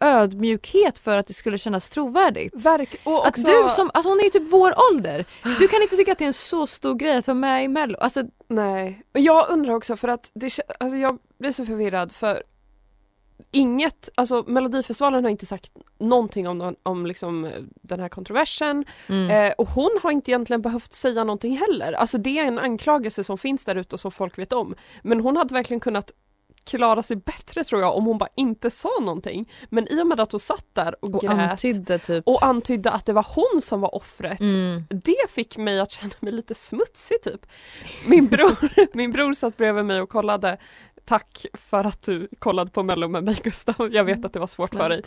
ödmjukhet 0.00 0.98
för 0.98 1.18
att 1.18 1.26
det 1.28 1.34
skulle 1.34 1.58
kännas 1.58 1.90
trovärdigt. 1.90 2.54
Verk- 2.54 2.96
och 3.04 3.26
Att 3.26 3.28
också, 3.38 3.46
du 3.46 3.68
som, 3.70 3.90
alltså 3.94 4.08
hon 4.10 4.20
är 4.20 4.24
ju 4.24 4.30
typ 4.30 4.52
vår 4.52 4.74
ålder. 4.92 5.24
Du 5.58 5.68
kan 5.68 5.82
inte 5.82 5.96
tycka 5.96 6.12
att 6.12 6.18
det 6.18 6.24
är 6.24 6.26
en 6.26 6.32
så 6.34 6.66
stor 6.66 6.94
grej 6.94 7.16
att 7.16 7.26
vara 7.26 7.34
med 7.34 7.64
i 7.64 7.68
mello. 7.68 7.98
Alltså 7.98 8.22
Nej, 8.48 9.02
och 9.14 9.20
jag 9.20 9.50
undrar 9.50 9.74
också 9.74 9.96
för 9.96 10.08
att 10.08 10.30
det, 10.34 10.58
alltså 10.80 10.96
jag 10.98 11.18
blir 11.38 11.52
så 11.52 11.66
förvirrad 11.66 12.12
för 12.12 12.42
inget, 13.50 14.08
alltså 14.14 14.44
Melodifestivalen 14.46 15.24
har 15.24 15.30
inte 15.30 15.46
sagt 15.46 15.72
någonting 15.98 16.48
om, 16.48 16.58
någon- 16.58 16.74
om 16.82 17.06
liksom 17.06 17.44
eh, 17.44 17.50
den 17.82 18.00
här 18.00 18.08
kontroversen 18.08 18.84
Mm. 19.08 19.30
eh, 19.30 19.52
och 19.58 19.68
hon 19.68 19.98
har 20.02 20.10
inte 20.10 20.30
egentligen 20.30 20.62
behövt 20.62 20.92
säga 20.92 21.24
någonting 21.24 21.56
heller. 21.58 21.92
Alltså 21.92 22.18
det 22.18 22.38
är 22.38 22.44
en 22.44 22.58
anklagelse 22.58 23.24
som 23.24 23.38
finns 23.38 23.64
där 23.64 23.76
ute 23.76 23.94
och 23.96 24.00
som 24.00 24.10
folk 24.10 24.38
vet 24.38 24.52
om. 24.52 24.74
Men 25.02 25.20
hon 25.20 25.36
hade 25.36 25.54
verkligen 25.54 25.80
kunnat 25.80 26.10
klara 26.66 27.02
sig 27.02 27.16
bättre 27.16 27.64
tror 27.64 27.80
jag 27.80 27.96
om 27.96 28.04
hon 28.04 28.18
bara 28.18 28.28
inte 28.36 28.70
sa 28.70 28.88
någonting. 29.00 29.50
Men 29.68 29.92
i 29.92 30.02
och 30.02 30.06
med 30.06 30.20
att 30.20 30.32
hon 30.32 30.40
satt 30.40 30.66
där 30.72 30.94
och, 31.04 31.14
och 31.14 31.20
grät 31.20 31.50
antydde 31.50 31.98
typ. 31.98 32.24
och 32.26 32.44
antydde 32.44 32.90
att 32.90 33.06
det 33.06 33.12
var 33.12 33.26
hon 33.34 33.60
som 33.62 33.80
var 33.80 33.94
offret 33.94 34.40
Mm. 34.40 34.84
det 34.88 35.30
fick 35.30 35.56
mig 35.56 35.80
att 35.80 35.90
känna 35.90 36.12
mig 36.20 36.32
lite 36.32 36.54
smutsig 36.54 37.22
typ. 37.22 37.46
Min 38.06 38.26
bror, 38.26 38.56
min 38.96 39.12
bror 39.12 39.32
satt 39.32 39.56
bredvid 39.56 39.84
mig 39.84 40.00
och 40.00 40.08
kollade 40.08 40.58
Tack 41.08 41.46
för 41.54 41.84
att 41.84 42.02
du 42.02 42.28
kollade 42.38 42.70
på 42.70 42.82
mello 42.82 43.08
med 43.08 43.24
mig 43.24 43.40
Gustav, 43.44 43.88
jag 43.92 44.04
vet 44.04 44.24
att 44.24 44.32
det 44.32 44.38
var 44.38 44.46
svårt 44.46 44.74
för 44.74 44.88
dig. 44.88 45.02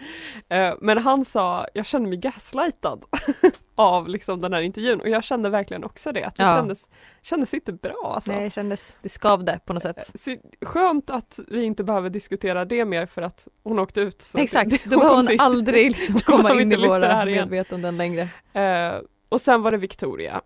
Eh, 0.50 0.74
Men 0.82 0.98
han 0.98 1.26
sa, 1.26 1.66
jag 1.74 1.86
kände 1.86 2.10
mig 2.10 2.18
gaslightad 2.18 3.04
av 3.76 4.08
liksom 4.10 4.42
den 4.42 4.54
här 4.54 4.62
intervjun 4.62 5.02
och 5.02 5.10
jag 5.10 5.24
kände 5.24 5.50
verkligen 5.50 5.84
också 5.84 6.12
det, 6.12 6.24
att 6.24 6.36
det 6.36 6.44
Ja. 6.44 6.56
kändes, 6.56 6.88
kändes 7.22 7.54
inte 7.54 7.74
bra 7.74 8.12
alltså. 8.16 8.32
Nej, 8.32 8.44
det 8.44 8.50
kändes, 8.50 9.00
det 9.02 9.10
skavde 9.10 9.60
på 9.66 9.74
något 9.74 9.84
sätt. 9.84 10.12
Så, 10.20 10.36
skönt 10.62 11.10
att 11.10 11.40
vi 11.48 11.64
inte 11.64 11.84
behöver 11.84 12.10
diskutera 12.10 12.66
det 12.66 12.86
mer 12.86 13.06
för 13.06 13.22
att 13.22 13.48
hon 13.64 13.80
åkte 13.80 14.02
ut. 14.02 14.26
Exakt, 14.38 14.70
det- 14.70 14.86
då 14.90 14.98
behöver 14.98 15.16
hon 15.16 15.24
sist. 15.26 15.44
aldrig 15.44 15.92
liksom 15.92 16.16
komma 16.26 16.62
in 16.62 16.72
i 16.72 16.88
våra 16.88 17.26
medvetanden 17.26 17.98
längre. 17.98 18.22
Eh, 18.54 19.02
och 19.30 19.42
sen 19.42 19.62
var 19.62 19.72
det 19.72 19.78
Victoria. 19.78 20.42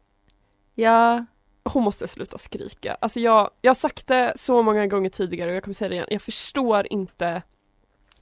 Ja, 0.76 1.26
hon 1.64 1.84
måste 1.84 2.08
sluta 2.08 2.38
skrika. 2.38 2.98
Alltså 3.02 3.20
jag, 3.20 3.50
jag 3.62 3.70
har 3.70 3.76
sagt 3.76 4.08
det 4.08 4.34
så 4.36 4.64
många 4.64 4.88
gånger 4.88 5.10
tidigare 5.10 5.50
och 5.50 5.56
jag 5.56 5.64
kommer 5.64 5.74
säga 5.76 5.90
det 5.90 5.96
igen. 5.96 6.08
Jag 6.10 6.22
förstår 6.22 6.88
inte. 6.90 7.42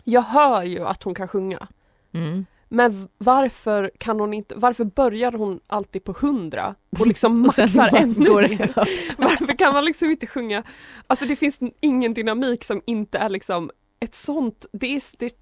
Jag 0.04 0.22
hör 0.22 0.64
ju 0.64 0.86
att 0.86 1.04
hon 1.04 1.16
kan 1.16 1.28
sjunga. 1.28 1.68
mm. 2.14 2.46
Men 2.74 3.08
varför 3.18 3.92
kan 3.98 4.20
hon 4.20 4.34
inte, 4.34 4.56
varför 4.58 4.84
börjar 4.84 5.32
hon 5.32 5.60
alltid 5.68 6.04
på 6.04 6.16
hundra 6.20 6.76
och 7.00 7.08
liksom 7.08 7.32
Och 7.36 7.38
maxar 7.38 7.90
bara 7.92 8.00
ännu 8.00 8.48
mer? 8.50 8.74
Varför 9.18 9.58
kan 9.58 9.74
man 9.74 9.86
liksom 9.86 10.12
inte 10.12 10.28
sjunga? 10.28 10.64
Alltså 11.08 11.26
det 11.26 11.36
finns 11.36 11.60
ingen 11.80 12.14
dynamik 12.14 12.64
som 12.64 12.82
inte 12.86 13.18
är 13.18 13.30
liksom 13.30 13.72
ett 14.00 14.16
sånt, 14.16 14.66
det 14.72 14.96
är, 14.96 15.02
det, 15.18 15.36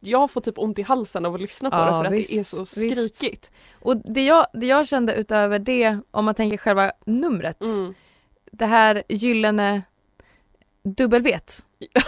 jag 0.00 0.30
får 0.30 0.40
typ 0.40 0.58
ont 0.58 0.78
i 0.78 0.82
halsen 0.82 1.26
av 1.26 1.34
att 1.34 1.40
lyssna 1.40 1.70
på 1.70 1.76
Ja, 1.76 1.84
det 1.84 1.90
för 1.92 2.04
att 2.04 2.10
det 2.10 2.16
är 2.32 2.38
visst, 2.38 2.50
så 2.50 2.58
visst. 2.60 2.72
skrikigt. 2.72 3.50
Och 3.80 3.96
det 3.96 4.22
jag, 4.22 4.46
det 4.52 4.66
jag 4.66 4.88
kände 4.88 5.14
utöver 5.14 5.58
det, 5.58 5.98
om 6.10 6.24
man 6.24 6.34
tänker 6.34 6.56
själva 6.56 6.92
numret, 7.06 7.60
Mm. 7.60 7.94
det 8.52 8.66
här 8.66 9.02
gyllene 9.08 9.82
dubbelvet. 10.84 11.64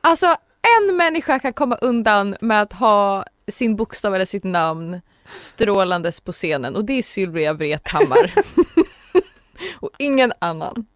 Alltså 0.00 0.36
en 0.78 0.96
människa 0.96 1.38
kan 1.38 1.52
komma 1.52 1.76
undan 1.76 2.36
med 2.40 2.62
att 2.62 2.72
ha 2.72 3.24
sin 3.48 3.76
bokstav 3.76 4.14
eller 4.14 4.24
sitt 4.24 4.44
namn 4.44 5.00
strålandes 5.40 6.20
på 6.20 6.32
scenen 6.32 6.76
och 6.76 6.84
det 6.84 6.92
är 6.92 7.02
Sylvia 7.02 7.52
Vrethammar. 7.52 8.34
och 9.80 9.90
ingen 9.98 10.32
annan. 10.38 10.86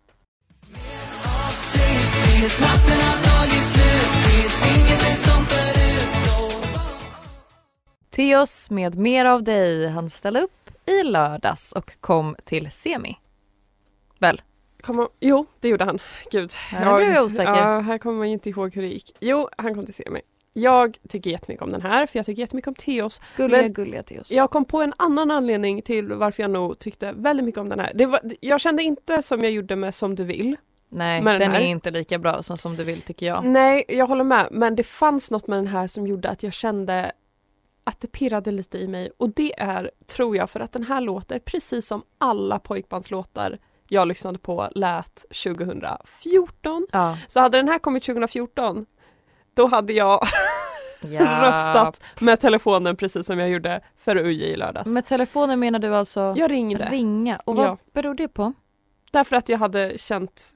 Theos 8.20 8.70
med 8.70 8.98
Mer 8.98 9.24
av 9.24 9.42
dig. 9.42 9.88
Han 9.88 10.10
ställde 10.10 10.40
upp 10.40 10.70
i 10.86 11.02
lördags 11.02 11.72
och 11.72 12.00
kom 12.00 12.36
till 12.44 12.70
semi. 12.70 13.16
Väl? 14.18 14.42
Kommer, 14.80 15.08
jo, 15.20 15.46
det 15.60 15.68
gjorde 15.68 15.84
han. 15.84 15.98
Gud. 16.30 16.52
Nu 16.72 16.96
blev 16.96 17.10
jag 17.10 17.24
osäker. 17.24 17.54
Ja, 17.54 17.80
här 17.80 17.98
kommer 17.98 18.18
man 18.18 18.26
ju 18.26 18.32
inte 18.32 18.50
ihåg 18.50 18.74
hur 18.74 18.82
det 18.82 18.88
gick. 18.88 19.16
Jo, 19.20 19.48
han 19.58 19.74
kom 19.74 19.84
till 19.84 19.94
se 19.94 20.10
mig. 20.10 20.22
Jag 20.52 20.98
tycker 21.08 21.30
jättemycket 21.30 21.62
om 21.62 21.72
den 21.72 21.82
här, 21.82 22.06
för 22.06 22.18
jag 22.18 22.26
tycker 22.26 22.40
jättemycket 22.40 22.68
om 22.68 22.74
Theos. 22.74 23.20
Gulliga, 23.36 23.68
gulliga 23.68 24.02
Theos. 24.02 24.30
Jag 24.30 24.50
kom 24.50 24.64
på 24.64 24.82
en 24.82 24.92
annan 24.96 25.30
anledning 25.30 25.82
till 25.82 26.12
varför 26.12 26.42
jag 26.42 26.50
nog 26.50 26.78
tyckte 26.78 27.12
väldigt 27.12 27.44
mycket 27.44 27.60
om 27.60 27.68
den 27.68 27.80
här. 27.80 27.92
Det 27.94 28.06
var, 28.06 28.20
jag 28.40 28.60
kände 28.60 28.82
inte 28.82 29.22
som 29.22 29.40
jag 29.40 29.52
gjorde 29.52 29.76
med 29.76 29.94
Som 29.94 30.14
du 30.14 30.24
vill. 30.24 30.56
Nej, 30.88 31.22
den 31.22 31.38
den 31.38 31.50
här. 31.50 31.60
är 31.60 31.64
inte 31.64 31.90
lika 31.90 32.18
bra 32.18 32.42
som 32.42 32.58
Som 32.58 32.76
du 32.76 32.84
vill 32.84 33.00
tycker 33.00 33.26
jag. 33.26 33.44
Nej, 33.44 33.84
jag 33.88 34.06
håller 34.06 34.24
med. 34.24 34.48
Men 34.50 34.76
det 34.76 34.82
fanns 34.82 35.30
något 35.30 35.46
med 35.46 35.58
den 35.58 35.66
här 35.66 35.86
som 35.86 36.06
gjorde 36.06 36.28
att 36.28 36.42
jag 36.42 36.52
kände 36.52 37.12
att 37.84 38.00
det 38.00 38.08
pirrade 38.08 38.50
lite 38.50 38.78
i 38.78 38.88
mig. 38.88 39.10
Och 39.16 39.34
det 39.34 39.60
är, 39.60 39.90
tror 40.06 40.36
jag, 40.36 40.50
för 40.50 40.60
att 40.60 40.72
den 40.72 40.84
här 40.84 41.00
låter 41.00 41.38
precis 41.38 41.86
som 41.86 42.02
alla 42.18 42.58
pojkbandslåtar 42.58 43.58
jag 43.88 44.08
lyssnade 44.08 44.38
på 44.38 44.68
lät 44.74 45.14
2014. 45.44 46.86
Ja. 46.92 47.18
Så 47.28 47.40
hade 47.40 47.58
den 47.58 47.68
här 47.68 47.78
kommit 47.78 48.02
2014 48.04 48.86
då 49.54 49.66
hade 49.66 49.92
jag 49.92 50.20
röstat 51.02 52.00
med 52.20 52.40
telefonen 52.40 52.96
precis 52.96 53.26
som 53.26 53.38
jag 53.38 53.48
gjorde 53.50 53.80
för 53.96 54.16
UJ 54.16 54.42
i 54.44 54.56
lördags. 54.56 54.88
Med 54.90 55.06
telefonen 55.06 55.60
menar 55.60 55.78
du 55.78 55.94
alltså 55.96 56.34
jag 56.36 56.50
ringde 56.50 56.88
ringa? 56.90 57.40
Och 57.44 57.56
vad 57.56 57.66
Ja. 57.66 57.76
beror 57.92 58.14
det 58.14 58.28
på? 58.28 58.52
därför 59.10 59.36
att 59.36 59.48
jag 59.48 59.58
hade 59.58 59.98
känt 59.98 60.54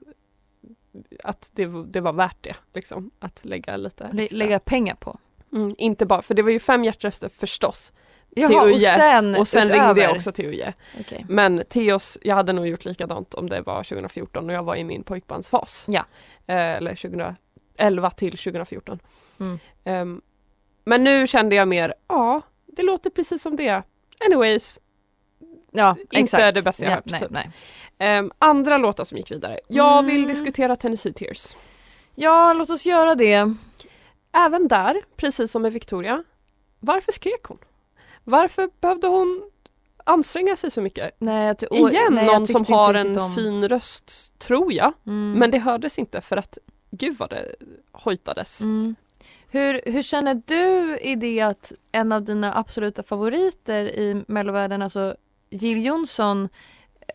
att 1.23 1.49
det, 1.53 1.65
det 1.85 2.01
var 2.01 2.13
värt 2.13 2.37
det, 2.43 2.55
liksom, 2.73 3.11
att 3.19 3.45
lägga 3.45 3.77
lite 3.77 4.09
Lä- 4.13 4.27
lägga 4.31 4.59
pengar 4.59 4.95
på? 4.95 5.17
Mm, 5.55 5.75
inte 5.77 6.05
bara, 6.05 6.21
för 6.21 6.33
det 6.33 6.41
var 6.41 6.51
ju 6.51 6.59
fem 6.59 6.83
hjärtröster 6.83 7.29
förstås 7.29 7.93
Jaha, 8.29 8.61
och 8.61 8.67
Uje. 8.67 8.95
sen, 8.95 9.35
och 9.35 9.47
sen 9.47 9.67
ringde 9.67 10.01
jag 10.01 10.15
också 10.15 10.31
till 10.31 10.45
UJ. 10.45 10.73
Okej. 10.99 11.25
Men 11.29 11.63
Theos, 11.69 12.17
jag 12.21 12.35
hade 12.35 12.53
nog 12.53 12.67
gjort 12.67 12.85
likadant 12.85 13.33
om 13.33 13.49
det 13.49 13.61
var 13.61 13.83
2014 13.83 14.49
och 14.49 14.55
jag 14.55 14.63
var 14.63 14.75
i 14.75 14.83
min 14.83 15.03
pojkbandsfas. 15.03 15.85
Ja. 15.89 16.05
Eh, 16.47 16.55
eller 16.57 16.95
2011 16.95 18.09
till 18.09 18.37
2014. 18.37 18.99
Mm. 19.39 19.59
Ehm, 19.83 20.21
men 20.85 21.03
nu 21.03 21.27
kände 21.27 21.55
jag 21.55 21.67
mer, 21.67 21.93
ja, 22.07 22.41
det 22.67 22.83
låter 22.83 23.09
precis 23.09 23.41
som 23.41 23.55
det. 23.55 23.81
Anyways, 24.25 24.79
Ja, 25.71 25.95
Inte 25.99 26.17
exakt. 26.19 26.55
det 26.55 26.61
bästa 26.61 26.83
jag 26.83 26.91
ja, 26.91 26.95
hört, 26.95 27.05
Nej, 27.05 27.19
typ. 27.19 27.29
nej. 27.31 27.49
Ehm, 27.97 28.31
andra 28.39 28.77
låtar 28.77 29.03
som 29.03 29.17
gick 29.17 29.31
vidare. 29.31 29.59
Jag 29.67 30.03
vill 30.03 30.15
Mm. 30.15 30.27
diskutera 30.27 30.75
Tennessee 30.75 31.13
Tears. 31.13 31.55
Ja, 32.15 32.53
låt 32.53 32.69
oss 32.69 32.85
göra 32.85 33.15
det. 33.15 33.53
Även 34.35 34.67
där, 34.67 35.01
precis 35.15 35.51
som 35.51 35.61
med 35.61 35.73
Victoria, 35.73 36.23
varför 36.79 37.11
skrek 37.11 37.43
hon? 37.43 37.57
Varför 38.23 38.69
behövde 38.81 39.07
hon 39.07 39.51
anstränga 40.03 40.55
sig 40.55 40.71
så 40.71 40.81
mycket? 40.81 41.15
Nej, 41.19 41.45
jag 41.59 41.71
och- 41.81 41.91
Igen 41.91 42.13
nej, 42.15 42.25
någon 42.25 42.47
som 42.47 42.65
har 42.69 42.93
en 42.93 43.17
om- 43.19 43.35
fin 43.35 43.69
röst, 43.69 44.39
tror 44.39 44.73
jag. 44.73 44.93
Mm. 45.05 45.39
Men 45.39 45.51
det 45.51 45.59
hördes 45.59 45.99
inte 45.99 46.21
för 46.21 46.37
att 46.37 46.57
gud 46.91 47.15
vad 47.17 47.29
det 47.29 47.55
hojtades. 47.91 48.61
Mm. 48.61 48.95
Hur, 49.49 49.81
hur 49.85 50.01
känner 50.01 50.41
du 50.45 50.97
i 50.97 51.15
det 51.15 51.41
att 51.41 51.73
en 51.91 52.11
av 52.11 52.23
dina 52.23 52.57
absoluta 52.57 53.03
favoriter 53.03 53.85
i 53.85 54.23
mellovärlden, 54.27 54.81
alltså 54.81 55.15
Jill 55.49 55.85
Johnson 55.85 56.49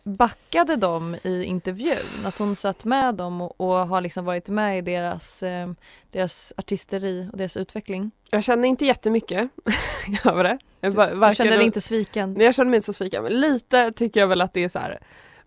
backade 0.03 0.75
dem 0.75 1.15
i 1.23 1.43
intervjun? 1.43 2.25
Att 2.25 2.37
hon 2.37 2.55
satt 2.55 2.85
med 2.85 3.15
dem 3.15 3.41
och, 3.41 3.61
och 3.61 3.87
har 3.87 4.01
liksom 4.01 4.25
varit 4.25 4.49
med 4.49 4.77
i 4.77 4.81
deras, 4.81 5.43
eh, 5.43 5.69
deras 6.11 6.53
artisteri 6.57 7.27
och 7.31 7.37
deras 7.37 7.57
utveckling? 7.57 8.11
Jag 8.29 8.43
känner 8.43 8.67
inte 8.67 8.85
jättemycket 8.85 9.49
över 10.25 10.43
det. 10.43 10.57
Jag 10.81 10.91
Du 10.91 10.95
varken- 10.95 11.35
kände 11.35 11.55
dig 11.57 11.65
inte 11.65 11.81
sviken? 11.81 12.33
Nej, 12.33 12.45
jag 12.45 12.55
känner 12.55 12.69
mig 12.69 12.77
inte 12.77 12.85
så 12.85 12.93
sviken, 12.93 13.23
men 13.23 13.33
lite 13.41 13.91
tycker 13.91 14.19
jag 14.19 14.27
väl 14.27 14.41
att 14.41 14.53
det 14.53 14.63
är 14.63 14.69
så 14.69 14.79
här. 14.79 14.99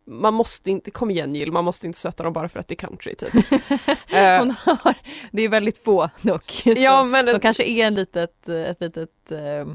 Man 0.07 0.35
måste 0.35 0.71
inte, 0.71 0.91
kom 0.91 1.11
igen 1.11 1.35
Jill, 1.35 1.53
man 1.53 1.65
måste 1.65 1.87
inte 1.87 1.99
stötta 1.99 2.23
dem 2.23 2.33
bara 2.33 2.49
för 2.49 2.61
att 2.61 2.69
det 2.69 2.75
är 2.75 2.77
country 2.77 3.15
typ. 3.15 3.35
Eh, 4.15 4.39
Hon 4.39 4.51
har, 4.51 4.95
det 5.33 5.43
är 5.43 5.49
väldigt 5.49 5.79
få 5.79 6.11
dock. 6.23 6.51
så 6.51 6.75
ja 6.77 7.05
men 7.05 7.27
De 7.27 7.39
kanske 7.41 7.65
är 7.65 7.87
en 7.87 7.95
litet, 7.95 8.49
ett 8.49 8.81
litet 8.81 9.31
eh, 9.33 9.75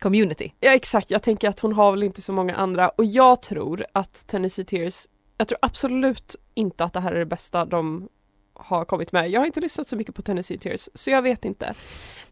community. 0.00 0.52
Ja 0.60 0.74
exakt, 0.74 1.10
jag 1.10 1.22
tänker 1.22 1.48
att 1.48 1.60
hon 1.60 1.72
har 1.72 1.90
väl 1.90 2.02
inte 2.02 2.22
så 2.22 2.32
många 2.32 2.56
andra 2.56 2.88
och 2.88 3.04
jag 3.04 3.42
tror 3.42 3.84
att 3.92 4.26
Tennessee 4.26 4.64
Tears, 4.64 5.06
jag 5.38 5.48
tror 5.48 5.58
absolut 5.62 6.36
inte 6.54 6.84
att 6.84 6.92
det 6.92 7.00
här 7.00 7.12
är 7.12 7.18
det 7.18 7.26
bästa 7.26 7.64
de 7.64 8.08
har 8.54 8.84
kommit 8.84 9.12
med. 9.12 9.30
Jag 9.30 9.40
har 9.40 9.46
inte 9.46 9.60
lyssnat 9.60 9.88
så 9.88 9.96
mycket 9.96 10.14
på 10.14 10.22
Tennessee 10.22 10.58
Tears 10.58 10.88
så 10.94 11.10
jag 11.10 11.22
vet 11.22 11.44
inte. 11.44 11.74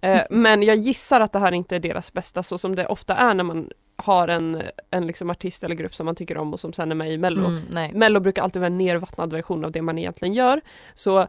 Eh, 0.00 0.22
men 0.30 0.62
jag 0.62 0.76
gissar 0.76 1.20
att 1.20 1.32
det 1.32 1.38
här 1.38 1.52
inte 1.52 1.76
är 1.76 1.80
deras 1.80 2.12
bästa 2.12 2.42
så 2.42 2.58
som 2.58 2.74
det 2.74 2.86
ofta 2.86 3.14
är 3.14 3.34
när 3.34 3.44
man 3.44 3.70
har 3.96 4.28
en, 4.28 4.62
en 4.90 5.06
liksom 5.06 5.30
artist 5.30 5.64
eller 5.64 5.74
grupp 5.74 5.94
som 5.94 6.06
man 6.06 6.14
tycker 6.14 6.38
om 6.38 6.52
och 6.52 6.60
som 6.60 6.72
sen 6.72 6.90
är 6.90 6.94
med 6.94 7.12
i 7.12 7.18
mello. 7.18 7.46
Mm. 7.46 7.98
Mello 7.98 8.20
brukar 8.20 8.42
alltid 8.42 8.60
vara 8.60 8.66
en 8.66 8.78
nervattnad 8.78 9.32
version 9.32 9.64
av 9.64 9.72
det 9.72 9.82
man 9.82 9.98
egentligen 9.98 10.34
gör. 10.34 10.60
Så 10.94 11.26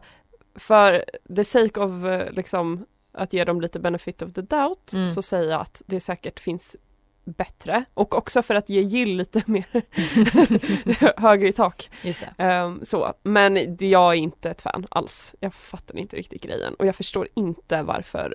för 0.54 1.04
the 1.36 1.44
sake 1.44 1.80
of 1.80 2.04
eh, 2.04 2.32
liksom 2.32 2.86
att 3.12 3.32
ge 3.32 3.44
dem 3.44 3.60
lite 3.60 3.80
benefit 3.80 4.22
of 4.22 4.32
the 4.32 4.42
doubt 4.42 4.92
Mm. 4.92 5.08
så 5.08 5.22
säger 5.22 5.50
jag 5.50 5.60
att 5.60 5.82
det 5.86 6.00
säkert 6.00 6.40
finns 6.40 6.76
bättre 7.24 7.84
och 7.94 8.14
också 8.14 8.42
för 8.42 8.54
att 8.54 8.68
ge 8.68 8.80
Jill 8.80 9.16
lite 9.16 9.42
mer 9.50 9.66
högre 11.20 11.48
i 11.48 11.52
tak. 11.52 11.90
Just. 12.02 12.22
Ehm, 12.38 12.84
så. 12.84 13.12
Men 13.22 13.76
jag 13.80 14.10
är 14.12 14.16
inte 14.18 14.50
ett 14.50 14.62
fan 14.62 14.86
alls. 14.90 15.34
Jag 15.40 15.54
fattar 15.54 15.98
inte 15.98 16.16
riktigt 16.16 16.42
grejen 16.42 16.74
och 16.74 16.86
jag 16.86 16.94
förstår 16.94 17.28
inte 17.34 17.82
varför 17.82 18.34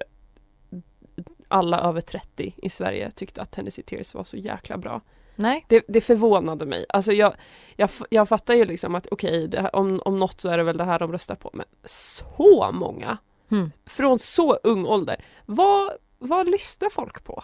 alla 1.47 1.79
över 1.79 2.01
30 2.01 2.53
i 2.57 2.69
Sverige 2.69 3.11
tyckte 3.11 3.41
att 3.41 3.51
Tennessee 3.51 3.83
Tears 3.83 4.13
var 4.13 4.23
så 4.23 4.37
jäkla 4.37 4.77
bra. 4.77 5.01
Nej. 5.35 5.65
Det, 5.69 5.85
det 5.87 6.01
förvånade 6.01 6.65
mig. 6.65 6.85
Alltså 6.89 7.11
jag, 7.11 7.33
jag, 7.75 7.89
jag 8.09 8.29
fattar 8.29 8.53
ju 8.53 8.65
liksom 8.65 8.95
att 8.95 9.07
okej, 9.11 9.49
här- 9.57 9.75
om, 9.75 10.01
om 10.05 10.19
något 10.19 10.41
så 10.41 10.49
är 10.49 10.57
det 10.57 10.63
väl 10.63 10.77
det 10.77 10.83
här 10.83 10.99
de 10.99 11.11
röstar 11.11 11.35
på. 11.35 11.49
Men 11.53 11.65
så 11.85 12.71
många 12.73 13.17
Hmm. 13.55 13.71
Från 13.85 14.19
så 14.19 14.53
ung 14.53 14.85
ålder. 14.85 15.25
Vad, 15.45 15.91
vad 16.19 16.49
lyssnar 16.49 16.89
folk 16.89 17.23
på? 17.23 17.43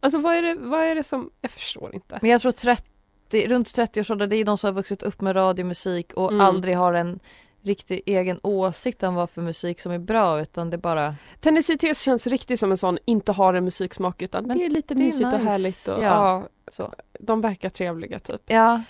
Alltså 0.00 0.18
vad 0.18 0.34
är 0.34 0.42
det, 0.42 0.54
vad 0.54 0.80
är 0.80 0.94
det 0.94 1.04
som, 1.04 1.30
jag 1.40 1.50
förstår 1.50 1.94
inte. 1.94 2.18
Men 2.22 2.30
jag 2.30 2.40
tror 2.40 2.52
30, 2.52 3.48
runt 3.48 3.68
30-årsåldern, 3.68 4.28
det 4.28 4.36
är 4.36 4.44
de 4.44 4.58
som 4.58 4.68
har 4.68 4.74
vuxit 4.74 5.02
upp 5.02 5.20
med 5.20 5.36
radiomusik 5.36 6.12
och 6.12 6.32
Mm. 6.32 6.46
aldrig 6.46 6.76
har 6.76 6.92
en 6.92 7.20
riktig 7.62 8.02
egen 8.06 8.40
åsikt 8.42 9.02
om 9.02 9.14
vad 9.14 9.30
för 9.30 9.42
musik 9.42 9.80
som 9.80 9.92
är 9.92 9.98
bra 9.98 10.40
utan 10.40 10.70
det 10.70 10.78
bara 10.78 11.14
Tennessee 11.40 11.78
Tears 11.78 11.98
känns 11.98 12.26
riktigt 12.26 12.60
som 12.60 12.70
en 12.70 12.76
sån, 12.76 12.98
inte 13.04 13.32
har 13.32 13.54
en 13.54 13.64
musiksmak 13.64 14.22
utan 14.22 14.46
Men 14.46 14.58
det 14.58 14.64
är 14.64 14.70
lite 14.70 14.94
det 14.94 15.02
är 15.02 15.06
mysigt 15.06 15.32
och 15.32 15.32
nice, 15.32 15.50
härligt 15.50 15.88
och 15.88 16.02
ja. 16.02 16.06
ja. 16.06 16.48
så. 16.72 16.94
de 17.20 17.40
verkar 17.40 17.68
trevliga 17.70 18.18
typ. 18.18 18.42
Ja. 18.46 18.82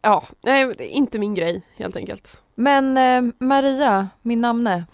Ja, 0.00 0.24
nej 0.40 0.74
det 0.78 0.84
är 0.84 0.96
inte 0.96 1.18
min 1.18 1.34
grej 1.34 1.62
helt 1.76 1.96
enkelt. 1.96 2.42
Men 2.54 2.96
eh, 2.96 3.32
Maria, 3.38 4.08
min 4.22 4.40
namne, 4.40 4.84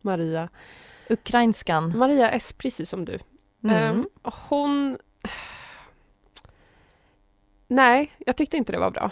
Maria. 0.00 0.48
ukrainskan. 1.08 1.98
Maria 1.98 2.30
S 2.30 2.52
precis 2.52 2.90
som 2.90 3.04
du. 3.04 3.18
Mm. 3.64 3.76
Ehm, 3.76 4.08
hon... 4.48 4.98
Nej, 7.68 8.12
jag 8.18 8.36
tyckte 8.36 8.56
inte 8.56 8.72
det 8.72 8.78
var 8.78 8.90
bra. 8.90 9.10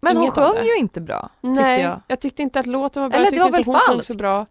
Men 0.00 0.16
hon 0.16 0.24
inget 0.24 0.38
av 0.38 0.52
sjöng 0.52 0.64
ju 0.66 0.76
inte 0.76 1.00
bra, 1.00 1.28
tyckte 1.42 1.62
Nej, 1.62 1.80
jag. 2.06 2.20
tyckte 2.20 2.42
inte 2.42 2.60
att 2.60 2.66
låten 2.66 3.02
var 3.02 3.10
bra, 3.10 3.18
Eller 3.18 3.26
jag 3.26 3.32
det 3.34 3.38
var 3.40 3.46
inte 3.46 3.56
väl 3.58 3.64
hon 3.64 3.74
sjöng 3.74 3.82
så 3.82 3.92
falskt? 3.92 4.16
bra. 4.18 4.46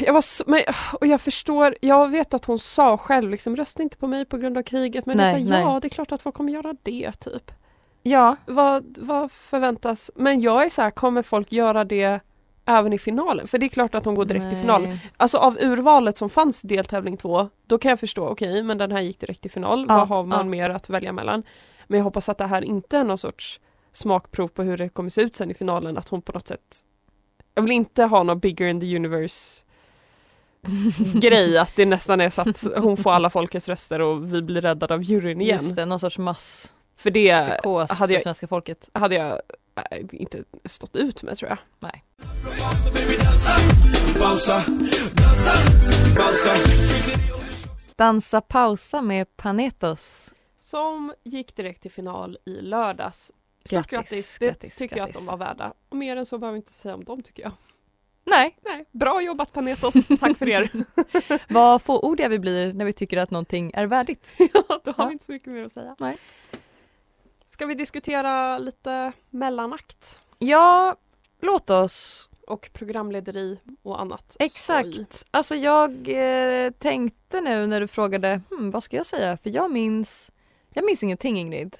Jag 0.00 0.12
var 0.12 0.20
så, 0.20 0.44
men, 0.46 0.60
och 1.00 1.06
jag 1.06 1.20
förstår, 1.20 1.74
jag 1.80 2.08
vet 2.10 2.34
att 2.34 2.44
hon 2.44 2.58
sa 2.58 2.96
själv 2.96 3.30
liksom 3.30 3.56
rösta 3.56 3.82
inte 3.82 3.96
på 3.96 4.06
mig 4.06 4.24
på 4.24 4.36
grund 4.38 4.58
av 4.58 4.62
kriget 4.62 5.06
men 5.06 5.16
Nej, 5.16 5.34
det 5.34 5.40
är 5.40 5.46
så, 5.46 5.52
här, 5.52 5.60
ja 5.60 5.80
det 5.80 5.86
är 5.86 5.90
klart 5.90 6.12
att 6.12 6.22
folk 6.22 6.36
kommer 6.36 6.52
göra 6.52 6.74
det 6.82 7.12
typ. 7.20 7.50
Ja, 8.02 8.36
Vad, 8.46 8.98
vad 9.00 9.32
förväntas? 9.32 10.10
Men 10.14 10.40
jag 10.40 10.64
är 10.64 10.70
så 10.70 10.82
här, 10.82 10.90
kommer 10.90 11.22
folk 11.22 11.52
göra 11.52 11.84
det 11.84 12.20
även 12.78 12.92
i 12.92 12.98
finalen? 12.98 13.46
För 13.48 13.58
det 13.58 13.66
är 13.66 13.68
klart 13.68 13.94
att 13.94 14.04
hon 14.04 14.14
går 14.14 14.24
direkt 14.24 14.48
till 14.50 14.58
final. 14.58 14.82
nej. 14.82 15.10
Alltså 15.16 15.38
av 15.38 15.56
urvalet 15.60 16.18
som 16.18 16.30
fanns 16.30 16.64
i 16.64 16.68
deltävling 16.68 17.16
två, 17.16 17.48
då 17.66 17.78
kan 17.78 17.88
jag 17.88 18.00
förstå, 18.00 18.26
okej 18.28 18.62
men 18.62 18.78
den 18.78 18.92
här 18.92 19.00
gick 19.00 19.20
direkt 19.20 19.40
till 19.42 19.50
final, 19.50 19.86
Ja, 19.88 19.96
vad 19.98 20.08
har 20.08 20.22
man 20.24 20.38
ja. 20.38 20.44
mer 20.44 20.70
att 20.70 20.90
välja 20.90 21.12
mellan? 21.12 21.42
Men 21.86 21.98
jag 21.98 22.04
hoppas 22.04 22.28
att 22.28 22.38
det 22.38 22.46
här 22.46 22.62
inte 22.64 22.98
är 22.98 23.04
någon 23.04 23.18
sorts 23.18 23.60
smakprov 23.92 24.48
på 24.48 24.62
hur 24.62 24.76
det 24.76 24.88
kommer 24.88 25.10
se 25.10 25.20
ut 25.22 25.36
sen 25.36 25.50
i 25.50 25.54
finalen, 25.54 25.98
att 25.98 26.08
hon 26.08 26.22
på 26.22 26.32
något 26.32 26.48
sätt 26.48 26.60
Jag 27.54 27.62
vill 27.62 27.72
inte 27.72 28.04
ha 28.04 28.22
någon 28.22 28.38
bigger 28.38 28.66
in 28.66 28.80
the 28.80 28.96
universe 28.96 29.64
grej, 31.14 31.58
att 31.58 31.76
det 31.76 31.86
nästan 31.86 32.20
är 32.20 32.30
så 32.30 32.42
att 32.42 32.64
hon 32.82 32.96
får 32.96 33.12
alla 33.12 33.30
folkets 33.30 33.68
röster 33.68 34.00
och 34.00 34.34
vi 34.34 34.42
blir 34.42 34.60
räddade 34.60 34.94
av 34.94 35.02
juryn 35.02 35.40
igen. 35.40 35.58
Just 35.62 35.76
det, 35.76 35.86
någon 35.86 35.98
sorts 36.00 36.18
masspsykos 36.18 36.72
För 36.96 37.10
det 37.10 37.60
för 37.88 37.94
hade 37.94 38.12
jag- 38.12 38.22
svenska 38.22 38.46
folket. 38.46 38.88
hade 38.92 39.14
jag 39.14 39.40
inte 40.12 40.44
stått 40.64 40.96
ut 40.96 41.22
med 41.22 41.36
tror 41.38 41.48
jag. 41.48 41.58
Nej. 41.80 42.04
Dansa 47.96 48.40
pausa 48.40 49.02
med 49.02 49.36
Panetos. 49.36 50.34
Som 50.58 51.14
gick 51.24 51.56
direkt 51.56 51.82
till 51.82 51.90
final 51.90 52.38
i 52.46 52.50
lördags. 52.60 53.32
Stort 53.64 53.70
Grattis, 53.70 53.90
grattis, 53.90 54.38
det 54.38 54.46
grattis, 54.46 54.76
tycker 54.76 54.96
jag 54.96 55.04
att 55.04 55.08
grattis. 55.12 55.26
de 55.26 55.30
var 55.30 55.36
värda. 55.46 55.72
Och 55.88 55.96
mer 55.96 56.16
än 56.16 56.26
så 56.26 56.38
behöver 56.38 56.52
vi 56.52 56.56
inte 56.58 56.72
säga 56.72 56.94
om 56.94 57.04
dem 57.04 57.22
tycker 57.22 57.42
jag. 57.42 57.52
Nej, 58.24 58.56
Nej, 58.64 58.84
bra 58.92 59.22
jobbat 59.22 59.52
Panetos, 59.52 59.94
tack 60.20 60.38
för 60.38 60.48
er. 60.48 60.70
vad 61.54 61.82
fåordiga 61.82 62.28
vi 62.28 62.38
blir 62.38 62.72
när 62.72 62.84
vi 62.84 62.92
tycker 62.92 63.16
att 63.16 63.30
någonting 63.30 63.70
är 63.74 63.86
värdigt. 63.86 64.32
ja, 64.38 64.80
då 64.84 64.90
har 64.90 65.04
Ja. 65.04 65.06
vi 65.06 65.12
inte 65.12 65.24
så 65.24 65.32
mycket 65.32 65.48
mer 65.48 65.62
att 65.64 65.72
säga. 65.72 65.96
Nej. 65.98 66.18
Ska 67.60 67.66
vi 67.66 67.74
diskutera 67.74 68.58
lite 68.58 69.12
mellanakt 69.30 70.20
Ja, 70.38 70.96
låt 71.40 71.70
oss. 71.70 72.28
och 72.46 72.70
programlederi 72.72 73.60
och 73.82 74.00
annat? 74.00 74.36
Exakt. 74.38 75.26
Alltså 75.30 75.56
jag 75.56 75.90
eh, 76.08 76.70
tänkte 76.70 77.40
nu 77.40 77.66
när 77.66 77.80
du 77.80 77.86
frågade, 77.86 78.40
hmm, 78.50 78.70
vad 78.70 78.82
ska 78.82 78.96
jag 78.96 79.06
säga? 79.06 79.36
För 79.36 79.50
jag 79.50 79.70
minns, 79.70 80.30
jag 80.70 80.84
minns 80.84 81.02
ingenting 81.02 81.38
Ingrid. 81.38 81.76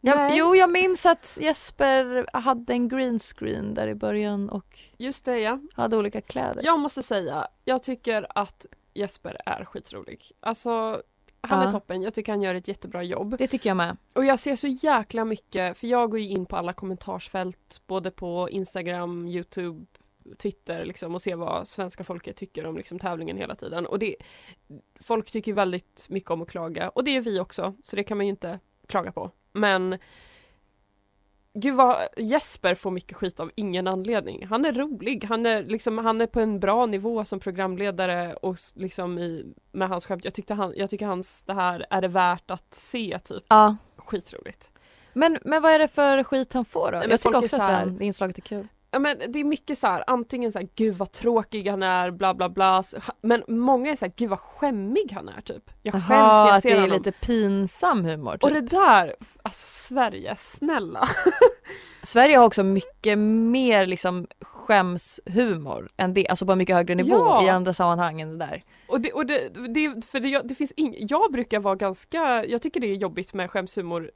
Jag, 0.00 0.36
jo, 0.36 0.56
jag 0.56 0.70
minns 0.70 1.06
att 1.06 1.38
Jesper 1.40 2.26
hade 2.32 2.72
en 2.72 2.88
green 2.88 3.18
screen 3.18 3.74
där 3.74 3.88
i 3.88 3.94
början 3.94 4.48
och 4.48 4.78
Just 4.96 5.24
det 5.24 5.38
ja. 5.38 5.60
hade 5.74 5.96
olika 5.96 6.20
kläder. 6.20 6.62
Jag 6.64 6.80
måste 6.80 7.02
säga, 7.02 7.48
jag 7.64 7.82
tycker 7.82 8.26
att 8.38 8.66
Jesper 8.94 9.40
är 9.46 9.64
skitrolig. 9.64 10.32
Alltså, 10.40 11.02
han 11.40 11.60
är 11.60 11.64
Ja. 11.64 11.72
toppen. 11.72 12.02
Jag 12.02 12.14
tycker 12.14 12.32
han 12.32 12.42
gör 12.42 12.54
ett 12.54 12.68
jättebra 12.68 13.02
jobb. 13.02 13.34
Det 13.38 13.46
tycker 13.46 13.70
jag 13.70 13.76
med. 13.76 13.96
Och 14.14 14.24
jag 14.24 14.38
ser 14.38 14.56
så 14.56 14.66
jäkla 14.66 15.24
mycket, 15.24 15.76
för 15.76 15.86
jag 15.86 16.10
går 16.10 16.20
ju 16.20 16.28
in 16.28 16.46
på 16.46 16.56
alla 16.56 16.72
kommentarsfält 16.72 17.80
både 17.86 18.10
på 18.10 18.50
Instagram, 18.50 19.28
Youtube, 19.28 19.86
Twitter 20.38 20.84
liksom 20.84 21.14
och 21.14 21.22
ser 21.22 21.36
vad 21.36 21.68
svenska 21.68 22.04
folket 22.04 22.36
tycker 22.36 22.66
om 22.66 22.76
liksom, 22.76 22.98
tävlingen 22.98 23.36
hela 23.36 23.54
tiden. 23.54 23.86
Och 23.86 23.98
det, 23.98 24.16
folk 25.00 25.30
tycker 25.30 25.52
väldigt 25.52 26.06
mycket 26.08 26.30
om 26.30 26.42
att 26.42 26.50
klaga 26.50 26.88
och 26.88 27.04
det 27.04 27.16
är 27.16 27.20
vi 27.20 27.40
också, 27.40 27.74
så 27.84 27.96
det 27.96 28.04
kan 28.04 28.16
man 28.16 28.26
ju 28.26 28.30
inte 28.30 28.58
klaga 28.86 29.12
på. 29.12 29.30
Men 29.52 29.98
Gud 31.60 31.74
vad 31.74 31.96
Jesper 32.16 32.74
får 32.74 32.90
mycket 32.90 33.16
skit 33.16 33.40
av 33.40 33.50
ingen 33.54 33.86
anledning. 33.86 34.46
Han 34.46 34.64
är 34.64 34.72
rolig, 34.72 35.24
han 35.24 35.46
är, 35.46 35.62
liksom, 35.62 35.98
han 35.98 36.20
är 36.20 36.26
på 36.26 36.40
en 36.40 36.60
bra 36.60 36.86
nivå 36.86 37.24
som 37.24 37.40
programledare 37.40 38.34
och 38.34 38.56
liksom 38.74 39.18
i, 39.18 39.54
med 39.72 39.88
hans 39.88 40.06
skämt. 40.06 40.24
Jag, 40.24 40.34
tyckte 40.34 40.54
han, 40.54 40.72
jag 40.76 40.90
tycker 40.90 41.06
hans, 41.06 41.42
det 41.42 41.54
här 41.54 41.86
är 41.90 42.00
det 42.02 42.08
värt 42.08 42.50
att 42.50 42.74
se 42.74 43.18
typ. 43.18 43.44
Ja. 43.48 43.76
Skitroligt. 43.96 44.70
Men, 45.12 45.38
men 45.44 45.62
vad 45.62 45.72
är 45.72 45.78
det 45.78 45.88
för 45.88 46.22
skit 46.24 46.52
han 46.52 46.64
får 46.64 46.92
då? 46.92 46.98
men 46.98 47.10
jag 47.10 47.20
tycker 47.20 47.38
också 47.38 47.56
så 47.56 47.62
att 47.62 47.70
här- 47.70 47.86
den, 47.86 47.98
det 47.98 48.04
inslaget 48.04 48.38
är 48.38 48.42
kul. 48.42 48.68
Ja 48.90 48.98
men 48.98 49.18
det 49.28 49.40
är 49.40 49.44
mycket 49.44 49.78
så 49.78 49.86
här, 49.86 50.04
antingen 50.06 50.52
så 50.52 50.58
här, 50.58 50.68
gud 50.74 50.94
vad 50.94 51.12
tråkig 51.12 51.68
han 51.68 51.82
är, 51.82 52.10
bla 52.10 52.34
bla 52.34 52.48
bla. 52.48 52.82
Men 53.20 53.42
många 53.48 53.90
är 53.90 53.96
så 53.96 54.04
här, 54.04 54.12
gud 54.16 54.30
vad 54.30 54.40
skämmig 54.40 55.12
han 55.12 55.28
är 55.28 55.40
typ. 55.40 55.70
Jag 55.82 55.92
skäms 55.94 56.08
när 56.08 56.16
Jaha, 56.16 56.46
jag 56.48 56.56
att 56.56 56.62
det 56.62 56.68
ser 56.68 56.76
är 56.76 56.80
honom. 56.80 56.96
lite 56.96 57.12
pinsam 57.12 58.04
humor 58.04 58.32
typ. 58.32 58.44
Och 58.44 58.50
det 58.50 58.60
där, 58.60 59.14
alltså 59.42 59.66
Sverige, 59.66 60.36
snälla. 60.36 61.08
Sverige 62.02 62.36
har 62.38 62.46
också 62.46 62.62
mycket 62.64 63.18
mer 63.18 63.86
liksom 63.86 64.26
skämshumor 64.40 65.88
än 65.96 66.14
det, 66.14 66.28
alltså 66.28 66.46
på 66.46 66.52
en 66.52 66.58
mycket 66.58 66.76
högre 66.76 66.94
nivå 66.94 67.16
Ja. 67.16 67.46
i 67.46 67.48
andra 67.48 67.72
sammanhang 67.74 68.20
än 68.20 68.38
det 68.38 68.46
där. 68.46 68.62
Och 68.88 69.00
det, 69.00 69.12
och 69.12 69.26
det, 69.26 69.48
det 69.74 70.06
för 70.06 70.20
det, 70.20 70.40
det 70.48 70.54
finns 70.54 70.72
ing, 70.76 70.94
jag 70.98 71.32
brukar 71.32 71.60
vara 71.60 71.74
ganska, 71.74 72.44
jag 72.48 72.62
tycker 72.62 72.80
det 72.80 72.86
är 72.86 72.94
jobbigt 72.96 73.34
med 73.34 73.50
skämshumor 73.50 74.10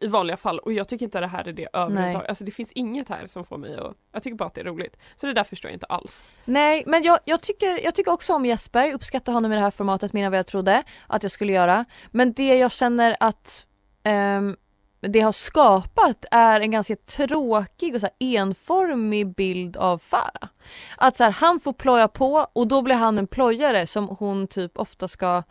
i 0.00 0.06
vanliga 0.06 0.36
fall 0.36 0.58
och 0.58 0.72
jag 0.72 0.88
tycker 0.88 1.04
inte 1.04 1.20
det 1.20 1.26
här 1.26 1.48
är 1.48 1.52
det 1.52 1.68
överhuvudtaget. 1.72 2.28
Alltså 2.28 2.44
det 2.44 2.50
finns 2.50 2.72
inget 2.72 3.08
här 3.08 3.26
som 3.26 3.44
får 3.44 3.58
mig 3.58 3.76
att, 3.76 3.96
jag 4.12 4.22
tycker 4.22 4.36
bara 4.36 4.44
att 4.44 4.54
det 4.54 4.60
är 4.60 4.64
roligt. 4.64 4.96
Så 5.16 5.26
det 5.26 5.32
där 5.32 5.44
förstår 5.44 5.68
jag 5.68 5.76
inte 5.76 5.86
alls. 5.86 6.32
Nej, 6.44 6.82
men 6.86 7.02
jag, 7.02 7.18
jag, 7.24 7.40
tycker, 7.40 7.84
jag 7.84 7.94
tycker 7.94 8.12
också 8.12 8.34
om 8.34 8.46
Jesper, 8.46 8.92
uppskattar 8.92 9.32
honom 9.32 9.52
i 9.52 9.54
det 9.54 9.60
här 9.60 9.70
formatet 9.70 10.12
mer 10.12 10.24
än 10.24 10.30
vad 10.32 10.38
jag 10.38 10.46
trodde 10.46 10.82
att 11.06 11.22
jag 11.22 11.32
skulle 11.32 11.52
göra. 11.52 11.84
Men 12.10 12.32
det 12.32 12.58
jag 12.58 12.72
känner 12.72 13.16
att 13.20 13.66
ehm, 14.02 14.56
det 15.00 15.20
har 15.20 15.32
skapat 15.32 16.24
är 16.30 16.60
en 16.60 16.70
ganska 16.70 16.96
tråkig 16.96 17.94
och 17.94 18.00
så 18.00 18.08
enformig 18.18 19.34
bild 19.34 19.76
av 19.76 19.98
Farah. 19.98 20.48
Att 20.96 21.16
så 21.16 21.24
här, 21.24 21.30
han 21.30 21.60
får 21.60 21.72
ploja 21.72 22.08
på 22.08 22.46
och 22.52 22.68
då 22.68 22.82
blir 22.82 22.94
han 22.94 23.18
en 23.18 23.26
plojare 23.26 23.86
som 23.86 24.08
hon 24.08 24.46
typ 24.46 24.78
ofta 24.78 25.08
ska 25.08 25.42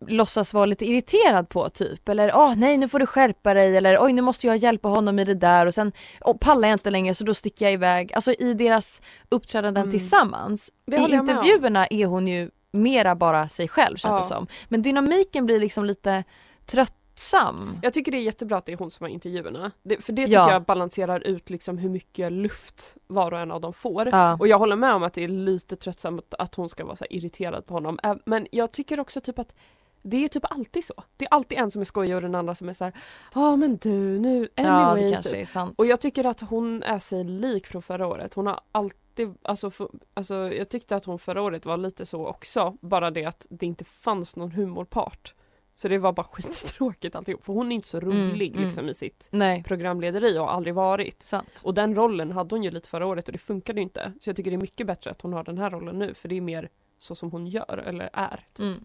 låtsas 0.00 0.54
vara 0.54 0.66
lite 0.66 0.84
irriterad 0.86 1.48
på 1.48 1.70
typ 1.70 2.08
eller 2.08 2.36
åh 2.36 2.54
nej 2.56 2.78
nu 2.78 2.88
får 2.88 2.98
du 2.98 3.06
skärpa 3.06 3.54
dig 3.54 3.76
eller 3.76 4.04
oj 4.04 4.12
nu 4.12 4.22
måste 4.22 4.46
jag 4.46 4.56
hjälpa 4.56 4.88
honom 4.88 5.18
i 5.18 5.24
det 5.24 5.34
där 5.34 5.66
och 5.66 5.74
sen 5.74 5.92
oh, 6.20 6.36
pallar 6.38 6.68
jag 6.68 6.74
inte 6.74 6.90
längre 6.90 7.14
så 7.14 7.24
då 7.24 7.34
sticker 7.34 7.64
jag 7.64 7.72
iväg. 7.72 8.12
Alltså 8.14 8.32
i 8.32 8.54
deras 8.54 9.02
uppträdanden 9.28 9.82
Mm. 9.82 9.90
tillsammans. 9.90 10.70
I 10.86 10.96
intervjuerna 10.96 11.86
är 11.86 12.06
hon 12.06 12.28
ju 12.28 12.50
mera 12.72 13.14
bara 13.14 13.48
sig 13.48 13.68
själv 13.68 13.96
känns 13.96 14.12
Ja. 14.12 14.16
det 14.18 14.24
som. 14.24 14.46
Men 14.68 14.82
dynamiken 14.82 15.46
blir 15.46 15.60
liksom 15.60 15.84
lite 15.84 16.24
tröttsam. 16.66 17.78
Jag 17.82 17.92
tycker 17.92 18.12
det 18.12 18.18
är 18.18 18.22
jättebra 18.22 18.58
att 18.58 18.66
det 18.66 18.72
är 18.72 18.76
hon 18.76 18.90
som 18.90 19.04
har 19.04 19.08
intervjuerna. 19.10 19.70
Det, 19.82 20.04
för 20.04 20.12
det 20.12 20.22
tycker 20.26 20.38
Ja. 20.38 20.52
jag 20.52 20.62
balanserar 20.64 21.20
ut 21.20 21.50
liksom 21.50 21.78
hur 21.78 21.88
mycket 21.90 22.32
luft 22.32 22.96
var 23.06 23.32
och 23.32 23.40
en 23.40 23.50
av 23.50 23.60
dem 23.60 23.72
får. 23.72 24.08
Ja. 24.08 24.36
Och 24.40 24.48
jag 24.48 24.58
håller 24.58 24.76
med 24.76 24.94
om 24.94 25.02
att 25.02 25.14
det 25.14 25.24
är 25.24 25.28
lite 25.28 25.76
tröttsamt 25.76 26.34
att 26.38 26.54
hon 26.54 26.68
ska 26.68 26.84
vara 26.84 26.96
så 26.96 27.04
irriterad 27.10 27.66
på 27.66 27.74
honom. 27.74 27.98
Men 28.24 28.46
jag 28.50 28.72
tycker 28.72 29.00
också 29.00 29.20
typ 29.20 29.38
att 29.38 29.54
det 30.02 30.24
är 30.24 30.28
typ 30.28 30.44
alltid 30.50 30.84
så. 30.84 30.94
Det 31.16 31.24
är 31.24 31.28
alltid 31.34 31.58
en 31.58 31.70
som 31.70 31.80
är 31.80 31.84
skojig 31.84 32.14
och 32.16 32.22
den 32.22 32.34
andra 32.34 32.54
som 32.54 32.68
är 32.68 32.72
så 32.72 32.84
här, 32.84 32.92
ja 33.34 33.56
men 33.56 33.76
du 33.76 34.18
nu, 34.20 34.48
Ja 34.54 34.62
det 34.62 34.70
anyways. 34.70 35.12
kanske 35.14 35.30
typ. 35.30 35.40
är 35.40 35.46
sant. 35.52 35.74
Och 35.78 35.86
jag 35.86 36.00
tycker 36.00 36.24
att 36.26 36.40
hon 36.40 36.82
är 36.82 36.98
sig 36.98 37.24
lik 37.24 37.66
från 37.66 37.82
förra 37.82 38.06
året. 38.06 38.34
Hon 38.34 38.46
har 38.46 38.60
alltid, 38.72 39.34
alltså, 39.42 39.70
för, 39.70 39.88
alltså 40.14 40.34
jag 40.34 40.68
tyckte 40.68 40.96
att 40.96 41.04
hon 41.04 41.18
förra 41.18 41.42
året 41.42 41.66
var 41.66 41.76
lite 41.76 42.06
så 42.06 42.26
också. 42.26 42.76
Bara 42.80 43.10
det 43.10 43.24
att 43.24 43.46
det 43.50 43.66
inte 43.66 43.84
fanns 43.84 44.36
någon 44.36 44.52
humorpart. 44.52 45.34
Så 45.74 45.88
det 45.88 45.98
var 45.98 46.12
bara 46.12 46.26
skittråkigt 46.32 47.16
alltihop. 47.16 47.44
För 47.44 47.52
hon 47.52 47.72
är 47.72 47.76
inte 47.76 47.88
så 47.88 48.00
rolig 48.00 48.52
mm. 48.52 48.64
liksom 48.64 48.88
i 48.88 48.94
sitt 48.94 49.28
Nej, 49.30 49.62
programlederi 49.62 50.38
och 50.38 50.42
har 50.44 50.48
aldrig 50.52 50.74
varit. 50.74 51.22
sant. 51.22 51.48
Och 51.62 51.74
den 51.74 51.94
rollen 51.94 52.32
hade 52.32 52.54
hon 52.54 52.62
ju 52.62 52.70
lite 52.70 52.88
förra 52.88 53.06
året 53.06 53.28
och 53.28 53.32
det 53.32 53.38
funkade 53.38 53.80
ju 53.80 53.82
inte. 53.82 54.12
Så 54.20 54.30
jag 54.30 54.36
tycker 54.36 54.50
det 54.50 54.56
är 54.56 54.60
mycket 54.60 54.86
bättre 54.86 55.10
att 55.10 55.22
hon 55.22 55.32
har 55.32 55.44
den 55.44 55.58
här 55.58 55.70
rollen 55.70 55.98
nu 55.98 56.14
för 56.14 56.28
det 56.28 56.36
är 56.36 56.40
mer 56.40 56.68
så 56.98 57.14
som 57.14 57.30
hon 57.30 57.46
gör 57.46 57.84
eller 57.86 58.10
är. 58.12 58.44
Typ. 58.54 58.60
Mm. 58.60 58.84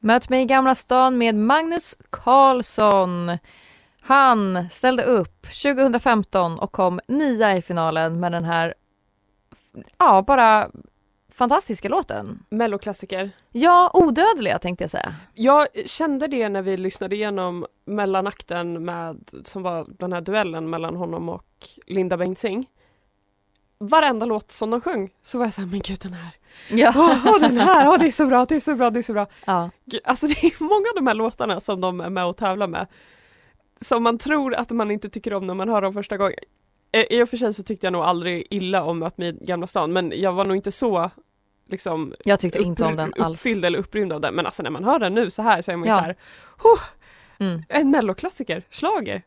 Möt 0.00 0.28
mig 0.28 0.42
i 0.42 0.46
Gamla 0.46 0.74
stan 0.74 1.18
med 1.18 1.34
Magnus 1.34 1.96
Carlsson. 2.10 3.38
Han 4.00 4.70
ställde 4.70 5.02
upp 5.02 5.42
2015 5.42 6.58
och 6.58 6.72
kom 6.72 7.00
nia 7.08 7.56
i 7.56 7.62
finalen 7.62 8.20
med 8.20 8.32
den 8.32 8.44
här, 8.44 8.74
ja 9.98 10.24
bara 10.26 10.70
fantastiska 11.36 11.88
låten. 11.88 12.44
Melloklassiker. 12.48 13.30
Ja, 13.52 13.90
odödliga 13.94 14.58
tänkte 14.58 14.84
jag 14.84 14.90
säga. 14.90 15.14
Jag 15.34 15.66
kände 15.86 16.26
det 16.26 16.48
när 16.48 16.62
vi 16.62 16.76
lyssnade 16.76 17.16
igenom 17.16 17.66
mellanakten 17.84 18.84
med, 18.84 19.30
som 19.44 19.62
var 19.62 19.86
den 19.98 20.12
här 20.12 20.20
duellen 20.20 20.70
mellan 20.70 20.96
honom 20.96 21.28
och 21.28 21.46
Linda 21.86 22.16
Bengtzing. 22.16 22.66
Varenda 23.78 24.26
låt 24.26 24.50
som 24.52 24.70
de 24.70 24.80
sjöng 24.80 25.10
så 25.22 25.38
var 25.38 25.44
jag 25.46 25.54
såhär, 25.54 25.68
men 25.68 25.80
gud 25.80 25.98
den 26.02 26.12
här, 26.12 26.30
Ja. 26.70 26.92
åh 26.96 27.18
åh, 27.26 27.40
den 27.40 27.56
här, 27.56 27.88
åh 27.88 27.98
det 27.98 28.06
är 28.06 28.10
så 28.12 28.26
bra, 28.26 28.44
det 28.48 28.56
är 28.56 28.60
så 28.60 28.74
bra, 28.74 28.90
det 28.90 28.98
är 28.98 29.02
så 29.02 29.12
bra. 29.12 29.26
ja. 29.44 29.70
Alltså 30.04 30.26
det 30.26 30.44
är 30.44 30.62
många 30.64 30.86
av 30.88 30.94
de 30.96 31.06
här 31.06 31.14
låtarna 31.14 31.60
som 31.60 31.80
de 31.80 32.00
är 32.00 32.10
med 32.10 32.26
och 32.26 32.36
tävlar 32.36 32.66
med 32.66 32.86
som 33.80 34.02
man 34.02 34.18
tror 34.18 34.54
att 34.54 34.70
man 34.70 34.90
inte 34.90 35.08
tycker 35.08 35.32
om 35.32 35.46
när 35.46 35.54
man 35.54 35.68
hör 35.68 35.82
dem 35.82 35.92
första 35.92 36.16
gången. 36.16 36.38
Eh, 36.92 37.04
I 37.10 37.22
och 37.22 37.28
för 37.28 37.36
sig 37.36 37.54
så 37.54 37.62
tyckte 37.62 37.86
jag 37.86 37.92
nog 37.92 38.02
aldrig 38.02 38.46
illa 38.50 38.84
om 38.84 38.98
Möt 38.98 39.18
mig 39.18 39.28
i 39.28 39.44
Gamla 39.46 39.66
stan 39.66 39.92
men 39.92 40.12
jag 40.16 40.32
var 40.32 40.44
nog 40.44 40.56
inte 40.56 40.72
så 40.72 41.10
liksom 41.68 42.14
Jag 42.24 42.40
tyckte 42.40 42.58
inte 42.58 42.84
om 42.84 42.96
den 42.96 43.12
alls. 43.18 43.38
uppfylld 43.46 43.64
eller 43.64 43.78
upprymd 43.78 44.12
av 44.12 44.20
den 44.20 44.34
men 44.34 44.46
alltså 44.46 44.62
när 44.62 44.70
man 44.70 44.84
hör 44.84 44.98
den 44.98 45.14
nu 45.14 45.30
så 45.30 45.42
här 45.42 45.62
så 45.62 45.72
är 45.72 45.76
man 45.76 45.88
ju 45.88 45.94
Ja. 45.94 45.98
så 45.98 46.04
här, 46.04 46.16
"Huh, 46.62 46.80
Mm. 47.38 47.62
en 47.68 47.90
melloklassiker, 47.90 48.62
slager. 48.70 49.22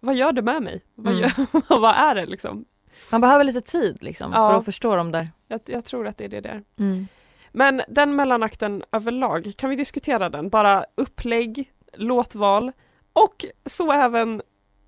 Vad 0.00 0.14
gör 0.14 0.32
det 0.32 0.42
med 0.42 0.62
mig? 0.62 0.80
Vad, 0.94 1.12
Mm. 1.12 1.22
gör, 1.22 1.78
vad 1.80 1.94
är 1.96 2.14
det 2.14 2.26
liksom? 2.26 2.64
Man 3.10 3.20
behöver 3.20 3.44
lite 3.44 3.60
tid 3.60 3.98
liksom 4.00 4.32
Ja. 4.34 4.50
för 4.50 4.58
att 4.58 4.64
förstå 4.64 4.96
dem 4.96 5.12
där. 5.12 5.28
Jag, 5.48 5.60
jag 5.66 5.84
tror 5.84 6.06
att 6.06 6.18
det 6.18 6.24
är 6.24 6.28
det 6.28 6.40
där. 6.40 6.62
Mm. 6.78 7.06
Men 7.52 7.82
den 7.88 8.16
mellanakten 8.16 8.82
överlag, 8.92 9.52
kan 9.56 9.70
vi 9.70 9.76
diskutera 9.76 10.28
den? 10.28 10.48
Bara 10.48 10.84
upplägg, 10.94 11.70
låtval 11.92 12.72
och 13.12 13.44
så 13.66 13.92
även 13.92 14.42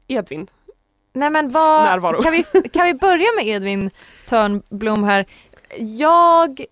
Edvin. 0.09 0.47
Nej 1.13 1.31
men 1.31 1.51
vad, 1.51 2.23
kan 2.23 2.33
vi, 2.33 2.45
kan 2.73 2.87
vi 2.87 2.95
börja 2.95 3.27
med 3.37 3.47
Edvin 3.47 3.91
Törnblom 4.29 5.05
här? 5.05 5.27
Jag 5.99 6.65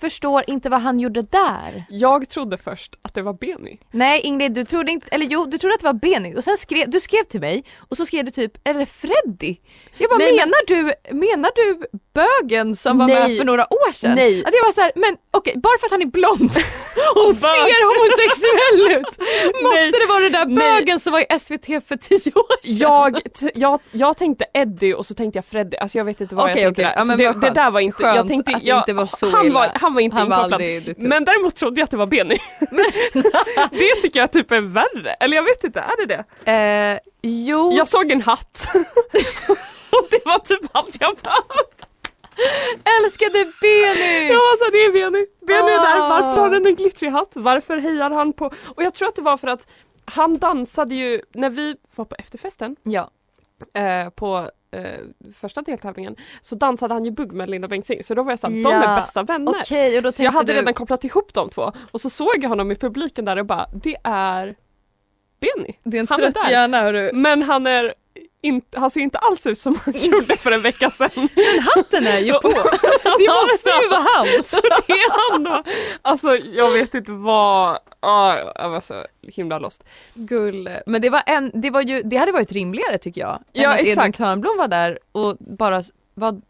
förstår 0.00 0.44
inte 0.46 0.68
vad 0.70 0.80
han 0.80 1.00
gjorde 1.00 1.22
där. 1.22 1.84
Jag 1.88 2.28
trodde 2.28 2.58
först 2.58 2.94
att 3.02 3.14
det 3.14 3.22
var 3.22 3.32
Benny. 3.32 3.78
Nej 3.90 4.20
Ingrid, 4.20 4.52
du 4.54 4.64
trodde 4.64 4.92
inte, 4.92 5.06
eller 5.10 5.26
jo 5.26 5.44
du 5.44 5.58
trodde 5.58 5.74
att 5.74 5.80
det 5.80 5.86
var 5.86 5.92
Benny 5.92 6.34
och 6.34 6.44
sen 6.44 6.56
skrev, 6.58 6.90
du 6.90 7.00
skrev 7.00 7.24
till 7.24 7.40
mig 7.40 7.64
och 7.88 7.96
så 7.96 8.06
skrev 8.06 8.24
du 8.24 8.30
typ, 8.30 8.52
det 8.64 8.86
Freddy? 8.86 9.56
Jag 9.98 10.10
bara, 10.10 10.18
Nej, 10.18 10.36
men- 10.36 10.36
menar 10.36 10.66
du, 10.66 10.92
menar 11.16 11.50
du 11.54 11.86
bögen 12.14 12.76
som 12.76 12.98
var 12.98 13.06
med 13.06 13.20
Nej. 13.28 13.38
för 13.38 13.44
några 13.44 13.72
år 13.72 13.92
sedan? 13.92 14.14
Nej. 14.14 14.44
Att 14.44 14.54
jag 14.54 14.64
var 14.64 14.72
såhär, 14.72 14.92
men 14.96 15.16
okej, 15.30 15.54
bara 15.56 15.78
för 15.80 15.86
att 15.86 15.90
han 15.92 16.02
är 16.02 16.06
blond 16.06 16.50
och 17.16 17.34
ser 17.34 17.84
homosexuell 17.90 18.98
ut, 19.00 19.06
måste 19.62 19.80
Nej. 19.80 19.90
det 19.92 20.06
vara 20.08 20.20
den 20.20 20.32
där 20.32 20.46
Nej. 20.46 20.56
bögen 20.80 21.00
som 21.00 21.12
var 21.12 21.20
i 21.20 21.38
SVT 21.38 21.66
för 21.88 21.96
tio 21.96 22.32
år 22.34 22.62
sedan? 22.66 22.76
Jag, 22.76 23.20
jag, 23.54 23.80
jag 23.92 24.16
tänkte 24.16 24.44
Eddie 24.54 24.94
och 24.94 25.06
så 25.06 25.14
tänkte 25.14 25.36
jag 25.36 25.44
Freddy, 25.44 25.76
alltså 25.76 25.98
jag 25.98 26.04
vet 26.04 26.20
inte 26.20 26.34
vad 26.34 26.50
Okej, 26.50 26.62
jag 26.62 26.74
tänkte 26.76 26.82
okej. 26.82 26.84
där. 26.84 26.94
Ja, 26.96 27.00
Så 27.00 27.06
men 27.06 27.40
det, 27.40 27.46
det 27.48 27.54
där 27.54 27.70
var 27.70 27.80
inte, 27.80 28.02
jag 28.02 28.14
Skönt 28.14 28.28
tänkte, 28.28 28.54
att 28.54 28.60
det 28.62 28.66
jag, 28.68 28.78
inte 28.78 28.92
var 28.92 29.06
så 29.06 29.30
han, 29.30 29.46
illa. 29.46 29.54
var, 29.60 29.68
han 29.84 29.94
var 29.94 30.00
inte 30.00 30.16
Han 30.16 30.28
var 30.28 30.36
inkopplad. 30.36 30.60
huvud. 30.62 30.98
Men 30.98 31.24
däremot 31.24 31.54
trodde 31.56 31.80
jag 31.80 31.84
att 31.84 31.90
det 31.90 31.96
var 31.96 32.06
Benny. 32.06 32.38
det 33.70 34.02
tycker 34.02 34.20
jag 34.20 34.32
typ 34.32 34.50
är 34.50 34.60
värre, 34.60 35.10
eller 35.20 35.36
jag 35.36 35.42
vet 35.44 35.64
inte, 35.64 35.80
är 35.80 36.06
det 36.06 36.24
det? 36.44 36.52
Eh, 36.52 36.98
jo, 37.22 37.72
Jag 37.72 37.88
såg 37.88 38.12
en 38.12 38.20
hatt. 38.22 38.68
och 39.90 40.06
det 40.10 40.20
var 40.24 40.38
typ 40.38 40.60
allt 40.72 40.96
jag 41.00 41.16
behövde. 41.16 41.84
älskade 43.04 43.52
Benny! 43.60 44.26
Jag 44.28 44.34
var 44.36 44.58
såhär, 44.58 44.72
det 44.72 44.84
är 44.84 44.92
Benny. 44.92 45.26
Benny 45.46 45.70
är 45.72 45.80
där, 45.80 46.00
Ah. 46.00 46.08
varför 46.08 46.42
har 46.42 46.50
han 46.50 46.66
en 46.66 46.74
glittrig 46.76 47.10
hatt? 47.10 47.30
Varför 47.34 47.76
hejar 47.76 48.10
han 48.10 48.32
på? 48.32 48.50
Och 48.66 48.82
jag 48.82 48.94
tror 48.94 49.08
att 49.08 49.16
det 49.16 49.22
var 49.22 49.36
för 49.36 49.48
att 49.48 49.68
han 50.04 50.38
dansade 50.38 50.94
ju, 50.94 51.20
när 51.34 51.50
vi 51.50 51.74
var 51.94 52.04
på 52.04 52.14
efterfesten 52.18 52.76
Ja, 52.82 53.10
eh, 53.74 54.10
på 54.10 54.50
eh, 54.74 55.32
första 55.34 55.62
deltävlingen 55.62 56.16
så 56.40 56.54
dansade 56.54 56.94
han 56.94 57.04
ju 57.04 57.10
bugg 57.10 57.32
med 57.32 57.50
Linda 57.50 57.68
Bengtzing 57.68 58.02
så 58.02 58.14
då 58.14 58.22
var 58.22 58.32
jag 58.32 58.38
såhär, 58.38 58.54
de 58.54 58.60
Ja, 58.70 58.84
är 58.84 59.00
bästa 59.00 59.22
vänner. 59.22 59.52
okej 59.62 59.96
och 59.96 60.02
då 60.02 60.12
Så 60.12 60.22
jag 60.22 60.32
hade 60.32 60.52
du, 60.52 60.58
redan 60.58 60.74
kopplat 60.74 61.04
ihop 61.04 61.34
de 61.34 61.50
två 61.50 61.72
och 61.90 62.00
så 62.00 62.10
såg 62.10 62.34
jag 62.40 62.48
honom 62.48 62.72
i 62.72 62.76
publiken 62.76 63.24
där 63.24 63.36
och 63.38 63.46
bara, 63.46 63.66
det 63.82 63.96
är 64.04 64.54
Benny. 65.40 65.74
det 65.84 65.96
är 65.96 66.00
en 66.00 66.06
han 66.10 66.20
är 66.20 66.30
trött 66.30 66.44
där. 66.44 66.50
hjärna 66.50 66.80
hörru. 66.80 67.10
Men 67.12 67.42
han 67.42 67.66
är 67.66 67.94
inte, 68.44 68.80
han 68.80 68.90
ser 68.90 69.00
inte 69.00 69.18
alls 69.18 69.46
ut 69.46 69.58
som 69.58 69.78
han 69.84 69.94
gjorde 69.96 70.36
för 70.36 70.50
en 70.50 70.62
vecka 70.62 70.90
sedan. 70.90 71.28
Hatten 71.74 72.06
är 72.06 72.18
ju 72.18 72.32
på! 72.32 72.48
Det 73.18 73.28
måste 73.50 73.68
ju 73.82 73.88
vara 73.88 74.06
han! 74.16 74.26
Så 74.44 74.60
det 74.60 74.92
är 74.92 75.32
han 75.32 75.44
då. 75.44 75.62
Alltså 76.02 76.36
jag 76.36 76.72
vet 76.72 76.94
inte 76.94 77.12
vad, 77.12 77.78
ah, 78.00 78.36
jag 78.54 78.70
var 78.70 78.80
så 78.80 79.04
himla 79.22 79.58
lost. 79.58 79.84
Gulle. 80.14 80.82
Men 80.86 81.02
det 81.02 81.10
var 81.10 81.22
en, 81.26 81.50
det 81.54 81.70
var 81.70 81.80
ju, 81.82 82.02
det 82.02 82.16
hade 82.16 82.32
varit 82.32 82.52
rimligare 82.52 82.98
tycker 82.98 83.20
jag. 83.20 83.38
Ja, 83.52 83.64
än 83.64 83.70
att 83.70 83.78
Edvin 83.78 83.92
exakt. 83.92 84.18
Törnblom 84.18 84.58
var 84.58 84.68
där 84.68 84.98
och 85.12 85.36
bara 85.38 85.82
var, 86.14 86.40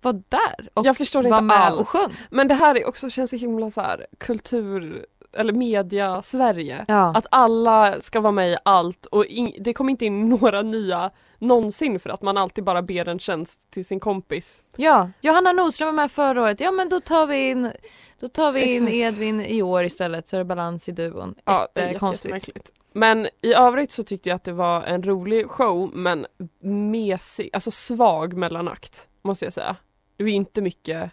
var 0.00 0.12
där 0.12 0.68
och 0.74 0.86
Jag 0.86 0.96
förstår 0.96 1.22
var 1.22 1.28
inte 1.28 1.42
med 1.42 1.56
alls. 1.56 1.80
och 1.80 1.88
sjöng. 1.88 2.16
Men 2.30 2.48
det 2.48 2.54
här 2.54 2.76
är 2.76 2.88
också, 2.88 3.10
känns 3.10 3.30
så 3.30 3.36
himla 3.36 3.70
så 3.70 3.80
här 3.80 4.06
kultur 4.18 5.06
eller 5.36 5.52
media 5.52 6.22
Sverige. 6.22 6.84
Ja. 6.88 7.12
Att 7.16 7.26
alla 7.30 8.00
ska 8.00 8.20
vara 8.20 8.32
med 8.32 8.50
i 8.50 8.56
allt 8.62 9.06
och 9.06 9.24
in, 9.24 9.52
det 9.60 9.72
kommer 9.72 9.90
inte 9.90 10.06
in 10.06 10.24
några 10.28 10.62
nya 10.62 11.10
någonsin 11.38 12.00
för 12.00 12.10
att 12.10 12.22
man 12.22 12.36
alltid 12.36 12.64
bara 12.64 12.82
ber 12.82 13.08
en 13.08 13.18
tjänst 13.18 13.70
till 13.70 13.84
sin 13.84 14.00
kompis. 14.00 14.62
ja, 14.76 15.10
Johanna 15.20 15.52
Nordström 15.52 15.86
var 15.86 15.92
med 15.92 16.12
förra 16.12 16.42
året. 16.42 16.60
Ja 16.60 16.70
men 16.70 16.88
då 16.88 17.00
tar 17.00 17.26
vi 17.26 17.50
in 17.50 17.72
då 18.20 18.28
tar 18.28 18.52
vi 18.52 18.76
in. 18.76 18.88
Edvin 18.88 19.40
i 19.40 19.62
år 19.62 19.84
istället 19.84 20.28
så 20.28 20.36
är 20.36 20.38
det 20.38 20.44
balans 20.44 20.88
i 20.88 20.92
duon. 20.92 21.34
Ja, 21.44 21.68
det 21.74 21.80
är 21.80 21.86
Jättekonstigt. 21.86 22.24
jättemärkligt. 22.24 22.72
Men 22.92 23.28
i 23.42 23.54
övrigt 23.54 23.92
så 23.92 24.02
tyckte 24.02 24.28
jag 24.28 24.36
att 24.36 24.44
det 24.44 24.52
var 24.52 24.82
en 24.82 25.02
rolig 25.02 25.48
show 25.48 25.90
men 25.94 26.26
mesig, 26.60 27.50
alltså 27.52 27.70
svag 27.70 28.34
mellanakt 28.34 29.08
måste 29.22 29.44
jag 29.46 29.52
säga. 29.52 29.76
Det 30.16 30.24
var 30.24 30.30
inte 30.30 30.60
mycket 30.62 31.10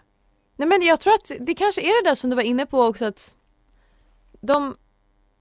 Nej 0.56 0.68
men 0.68 0.82
jag 0.82 1.00
tror 1.00 1.14
att 1.14 1.32
det 1.40 1.54
kanske 1.56 1.82
är 1.82 2.04
det 2.04 2.10
där 2.10 2.16
som 2.16 2.30
du 2.30 2.36
var 2.36 2.44
inne 2.44 2.66
på 2.66 2.84
också 2.84 3.06
att 3.06 3.38
de, 4.42 4.78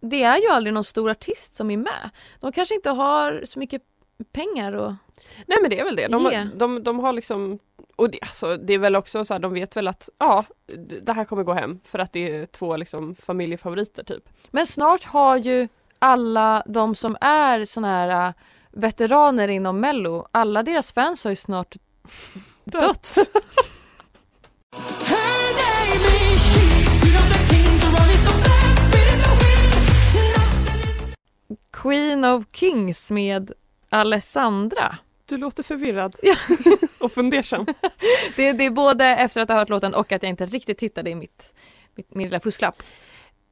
det 0.00 0.22
är 0.22 0.38
ju 0.38 0.48
aldrig 0.48 0.74
någon 0.74 0.84
stor 0.84 1.10
artist 1.10 1.54
som 1.54 1.70
är 1.70 1.76
med. 1.76 2.10
De 2.40 2.52
kanske 2.52 2.74
inte 2.74 2.90
har 2.90 3.42
så 3.46 3.58
mycket 3.58 3.82
pengar 4.32 4.72
och 4.72 4.92
Nej 5.46 5.58
men 5.60 5.70
det 5.70 5.80
är 5.80 5.84
väl 5.84 5.96
det. 5.96 6.08
De, 6.08 6.22
Ge. 6.22 6.48
de, 6.54 6.82
de 6.82 6.98
har 6.98 7.12
liksom 7.12 7.58
och 7.96 8.10
det, 8.10 8.18
alltså, 8.22 8.56
det 8.56 8.72
är 8.72 8.78
väl 8.78 8.96
också 8.96 9.24
så 9.24 9.34
här, 9.34 9.38
de 9.38 9.52
vet 9.52 9.76
väl 9.76 9.88
att 9.88 10.08
ja, 10.18 10.44
det 11.02 11.12
här 11.12 11.24
kommer 11.24 11.42
gå 11.42 11.52
hem 11.52 11.80
för 11.84 11.98
att 11.98 12.12
det 12.12 12.36
är 12.36 12.46
två 12.46 12.76
liksom 12.76 13.14
familjefavoriter 13.14 14.04
typ. 14.04 14.28
Men 14.50 14.66
snart 14.66 15.04
har 15.04 15.36
ju 15.36 15.68
alla 15.98 16.62
de 16.66 16.94
som 16.94 17.16
är 17.20 17.64
såna 17.64 17.88
här 17.88 18.26
äh, 18.28 18.32
veteraner 18.70 19.48
inom 19.48 19.80
mello, 19.80 20.28
alla 20.32 20.62
deras 20.62 20.92
fans 20.92 21.24
har 21.24 21.30
ju 21.30 21.36
snart 21.36 21.76
dött. 22.64 23.16
Queen 31.72 32.24
of 32.24 32.44
Kings 32.52 33.10
med 33.10 33.52
Alessandra. 33.92 34.96
Du 35.26 35.36
låter 35.36 35.62
förvirrad 35.62 36.16
Ja. 36.22 36.34
och 36.98 37.12
fundersam. 37.12 37.66
Det, 38.36 38.52
det 38.52 38.66
är 38.66 38.70
både 38.70 39.04
efter 39.06 39.40
att 39.40 39.48
ha 39.48 39.56
hört 39.56 39.68
låten 39.68 39.94
och 39.94 40.12
att 40.12 40.22
jag 40.22 40.30
inte 40.30 40.46
riktigt 40.46 40.80
hittade 40.80 41.10
i 41.10 41.14
mitt, 41.14 41.54
mitt, 41.94 42.14
min 42.14 42.26
lilla 42.26 42.40
fusklapp. 42.40 42.82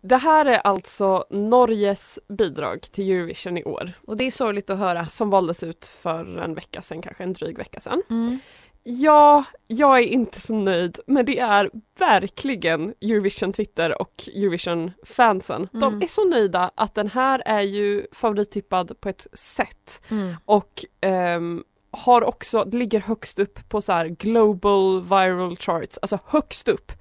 Det 0.03 0.17
här 0.17 0.47
är 0.47 0.59
alltså 0.59 1.25
Norges 1.31 2.19
bidrag 2.29 2.81
till 2.93 3.11
Eurovision 3.11 3.59
i 3.59 3.65
år 3.65 3.93
Och 4.07 4.17
det 4.17 4.25
är 4.25 4.31
sorgligt 4.31 4.71
att 4.71 4.79
höra. 4.79 5.07
som 5.07 5.31
valdes 5.31 5.63
ut 5.63 5.87
för 5.87 6.39
en 6.39 6.55
vecka 6.55 6.83
sedan, 6.83 7.03
kanske 7.03 7.23
en 7.25 7.33
dryg 7.33 7.59
vecka 7.59 7.81
sedan. 7.81 8.03
Mm. 8.11 8.39
Ja, 8.83 9.45
jag 9.67 9.99
är 9.99 10.03
inte 10.03 10.41
så 10.41 10.55
nöjd 10.55 10.99
men 11.07 11.27
det 11.27 11.39
är 11.39 11.71
verkligen 11.99 12.95
Eurovision 13.01 13.53
Twitter 13.53 14.01
och 14.01 14.29
Eurovision 14.35 14.93
fansen. 15.07 15.69
Mm. 15.75 15.81
De 15.81 16.03
är 16.03 16.09
så 16.09 16.25
nöjda 16.25 16.71
att 16.75 16.95
den 16.95 17.09
här 17.09 17.43
är 17.47 17.61
ju 17.61 18.07
favorittippad 18.13 19.01
på 19.01 19.09
ett 19.09 19.27
sätt 19.33 20.03
Mm. 20.09 20.35
och 20.45 20.85
ehm, 21.01 21.65
har 21.91 22.23
också, 22.23 22.65
ligger 22.73 23.01
högst 23.01 23.39
upp 23.39 23.69
på 23.69 23.83
så 23.83 23.93
här 23.93 24.07
global 24.07 25.03
viral 25.03 25.57
charts, 25.57 25.99
alltså 26.03 26.19
högst 26.27 26.69
upp 26.69 26.93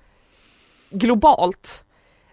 globalt. 0.90 1.84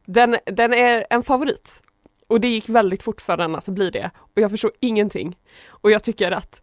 Den, 0.04 0.37
den 0.44 0.72
är 0.74 1.06
en 1.11 1.22
favorit 1.22 1.82
och 2.26 2.40
det 2.40 2.48
gick 2.48 2.68
väldigt 2.68 3.02
fort 3.02 3.20
för 3.20 3.37
den 3.37 3.54
att 3.54 3.66
bli 3.66 3.90
det 3.90 4.11
och 4.16 4.40
jag 4.40 4.50
förstår 4.50 4.72
ingenting. 4.80 5.37
Och 5.66 5.90
jag 5.90 6.02
tycker 6.04 6.32
att 6.32 6.62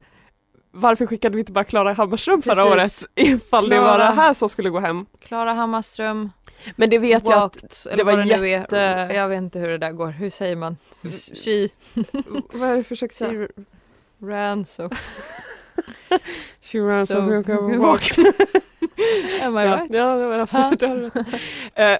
varför 0.76 1.06
skickade 1.06 1.36
vi 1.36 1.40
inte 1.40 1.52
bara 1.52 1.64
Klara 1.64 1.94
Hammarström 1.94 2.42
förra 2.42 2.56
Precis. 2.56 2.72
året 2.72 3.04
ifall 3.16 3.70
det 3.70 3.80
var 3.80 3.98
det 3.98 4.04
här 4.04 4.34
som 4.34 4.50
skulle 4.50 4.70
gå 4.70 4.80
hem. 4.80 5.06
Klara 5.20 5.54
Hammarström, 5.54 6.30
Men 6.76 6.90
det 6.90 7.00
vet 7.00 7.28
jag 7.28 7.44
att, 7.44 7.56
walked, 7.64 7.94
eller 7.94 8.04
var 8.04 8.18
det 8.18 8.26
nu 8.26 8.50
jätte- 8.50 8.78
är. 8.80 9.14
Jag 9.14 9.30
vet 9.30 9.38
inte 9.38 9.60
hur 9.60 9.68
det 9.70 9.78
där 9.78 9.92
går. 9.92 10.08
Hur 10.08 10.30
säger 10.30 10.56
man? 10.56 10.78
She 11.46 11.70
vad 12.54 12.70
är 12.70 12.72
det 12.72 12.76
jag 12.78 12.86
försökte 12.86 13.18
säga? 13.18 13.48
ran 14.22 14.66
so. 14.66 14.90
She 16.62 16.78
ran 16.80 17.08
so, 17.08 17.14
So 17.14 17.20
who 17.22 17.44
can 17.44 17.72
we 17.72 17.78
walk. 17.78 18.18
walked. 18.18 18.26
Am 19.44 19.58
I 19.58 19.64
ja, 19.64 19.76
right? 19.78 19.94
ja, 19.94 20.16
det 20.16 20.26
var 20.28 20.40
absolut 20.40 20.80
det. 20.80 20.88
du 20.88 21.10
rätt. 21.10 21.28
Eh, 21.76 21.98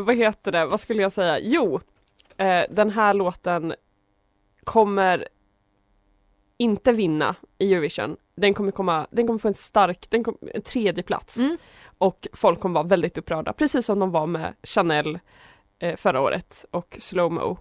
Vad 0.00 0.16
heter 0.16 0.52
det, 0.52 0.66
vad 0.66 0.80
skulle 0.80 1.02
jag 1.02 1.12
säga? 1.12 1.38
Jo, 1.42 1.80
eh, 2.36 2.62
den 2.70 2.90
här 2.90 3.14
låten 3.14 3.74
kommer 4.64 5.28
inte 6.58 6.92
vinna 6.92 7.34
i 7.58 7.72
Eurovision. 7.72 8.16
Den 8.36 8.54
kommer 8.54 8.72
komma, 8.72 9.06
den 9.10 9.26
kommer 9.26 9.38
få 9.38 9.48
en 9.48 9.54
stark, 9.54 10.10
den 10.10 10.24
kom, 10.24 10.38
en 10.54 10.62
tredje 10.62 11.02
plats. 11.02 11.38
Mm. 11.38 11.56
Och 11.98 12.28
folk 12.32 12.60
kommer 12.60 12.74
vara 12.74 12.86
väldigt 12.86 13.18
upprörda, 13.18 13.52
precis 13.52 13.86
som 13.86 13.98
de 13.98 14.10
var 14.10 14.26
med 14.26 14.54
Chanel 14.62 15.18
eh, 15.78 15.96
förra 15.96 16.20
året 16.20 16.64
och 16.70 16.96
Slowmo. 16.98 17.58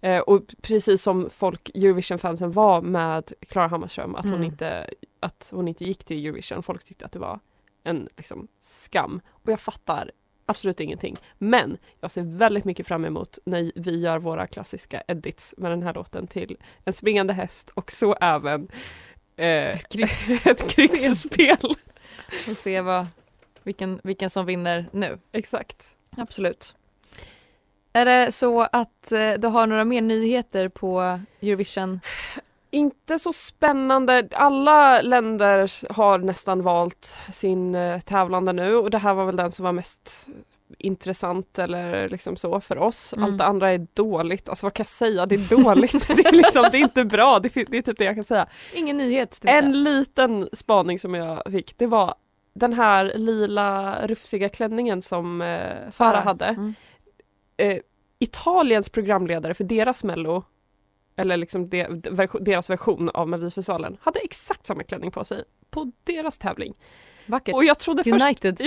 Eh, 0.00 0.18
och 0.18 0.42
precis 0.62 1.02
som 1.02 1.30
folk, 1.30 1.68
Eurovision-fansen 1.74 2.52
var 2.52 2.82
med 2.82 3.32
Klara 3.48 3.66
Hammarström, 3.66 4.14
att, 4.14 4.24
hon 4.24 4.34
Mm. 4.34 4.44
inte, 4.44 4.90
att 5.20 5.48
hon 5.54 5.68
inte 5.68 5.84
gick 5.84 6.04
till 6.04 6.26
Eurovision. 6.26 6.62
Folk 6.62 6.84
tyckte 6.84 7.04
att 7.04 7.12
det 7.12 7.18
var 7.18 7.40
en 7.84 8.08
liksom, 8.16 8.48
skam. 8.58 9.20
Och 9.30 9.52
jag 9.52 9.60
fattar 9.60 10.10
absolut 10.48 10.80
ingenting. 10.80 11.16
Men 11.38 11.78
jag 12.00 12.10
ser 12.10 12.22
väldigt 12.22 12.64
mycket 12.64 12.86
fram 12.86 13.04
emot 13.04 13.38
när 13.44 13.72
vi 13.74 14.00
gör 14.00 14.18
våra 14.18 14.46
klassiska 14.46 15.02
edits 15.08 15.54
med 15.58 15.70
den 15.70 15.82
här 15.82 15.94
låten 15.94 16.26
till 16.26 16.56
En 16.84 16.92
springande 16.92 17.32
häst 17.32 17.70
och 17.74 17.92
så 17.92 18.14
även 18.20 18.68
eh, 19.36 19.46
Ett 19.68 19.88
krigs- 19.94 20.46
ett 20.50 20.70
krigsspel. 20.70 21.74
Och 22.48 22.56
se 22.56 22.80
vad, 22.80 23.06
vilken, 23.62 24.00
vilken 24.04 24.30
som 24.30 24.46
vinner 24.46 24.88
nu. 24.92 25.18
Exakt. 25.32 25.96
Absolut. 26.16 26.76
Är 27.92 28.04
det 28.04 28.32
så 28.32 28.62
att 28.62 29.12
eh, 29.12 29.32
du 29.32 29.48
har 29.48 29.66
några 29.66 29.84
mer 29.84 30.02
nyheter 30.02 30.68
på 30.68 31.20
Eurovision? 31.42 32.00
Inte 32.70 33.18
så 33.18 33.32
spännande. 33.32 34.28
Alla 34.32 35.02
länder 35.02 35.72
har 35.92 36.18
nästan 36.18 36.62
valt 36.62 37.16
sin 37.32 37.74
eh, 37.74 38.00
tävlande 38.00 38.52
nu 38.52 38.76
och 38.76 38.90
det 38.90 38.98
här 38.98 39.14
var 39.14 39.24
väl 39.24 39.36
den 39.36 39.52
som 39.52 39.64
var 39.64 39.72
mest 39.72 40.28
intressant 40.78 41.58
eller 41.58 42.08
liksom 42.08 42.36
så 42.36 42.60
för 42.60 42.78
oss. 42.78 43.12
Mm. 43.12 43.24
Allt 43.24 43.38
det 43.38 43.44
andra 43.44 43.70
är 43.70 43.86
dåligt. 43.94 44.48
Alltså 44.48 44.66
vad 44.66 44.74
kan 44.74 44.84
jag 44.84 44.88
säga? 44.88 45.26
Det 45.26 45.34
är 45.34 45.62
dåligt. 45.62 46.08
det, 46.16 46.26
är 46.26 46.32
liksom, 46.32 46.68
det 46.72 46.78
är 46.78 46.82
inte 46.82 47.04
bra. 47.04 47.38
Det, 47.38 47.48
det 47.68 47.78
är 47.78 47.82
typ 47.82 47.98
det 47.98 48.04
jag 48.04 48.14
kan 48.14 48.24
säga. 48.24 48.46
Ingen 48.74 48.96
nyhet. 48.96 49.34
säga. 49.34 49.58
En 49.58 49.82
liten 49.82 50.48
spaning 50.52 50.98
som 50.98 51.14
jag 51.14 51.42
fick 51.52 51.78
det 51.78 51.86
var 51.86 52.14
den 52.54 52.72
här 52.72 53.12
lila 53.14 53.98
rufsiga 54.06 54.48
klänningen 54.48 55.02
som 55.02 55.42
eh, 55.42 55.90
Farah 55.90 56.24
hade. 56.24 56.44
Mm. 56.46 56.74
eh, 57.56 57.78
Italiens 58.18 58.88
programledare 58.88 59.54
för 59.54 59.64
deras 59.64 60.04
mello 60.04 60.44
eller 61.18 61.36
liksom 61.36 61.68
de, 61.68 61.86
deras 62.40 62.70
version 62.70 63.08
av 63.08 63.28
Melodifestivalen 63.28 63.96
hade 64.00 64.18
exakt 64.20 64.66
samma 64.66 64.82
klänning 64.82 65.10
på 65.10 65.24
sig 65.24 65.44
på 65.70 65.92
deras 66.04 66.38
tävling. 66.38 66.74
Vackert. 67.26 67.54
Och 67.54 67.64
jag 67.64 67.78
trodde 67.78 68.04
först 68.04 68.24
United. 68.24 68.60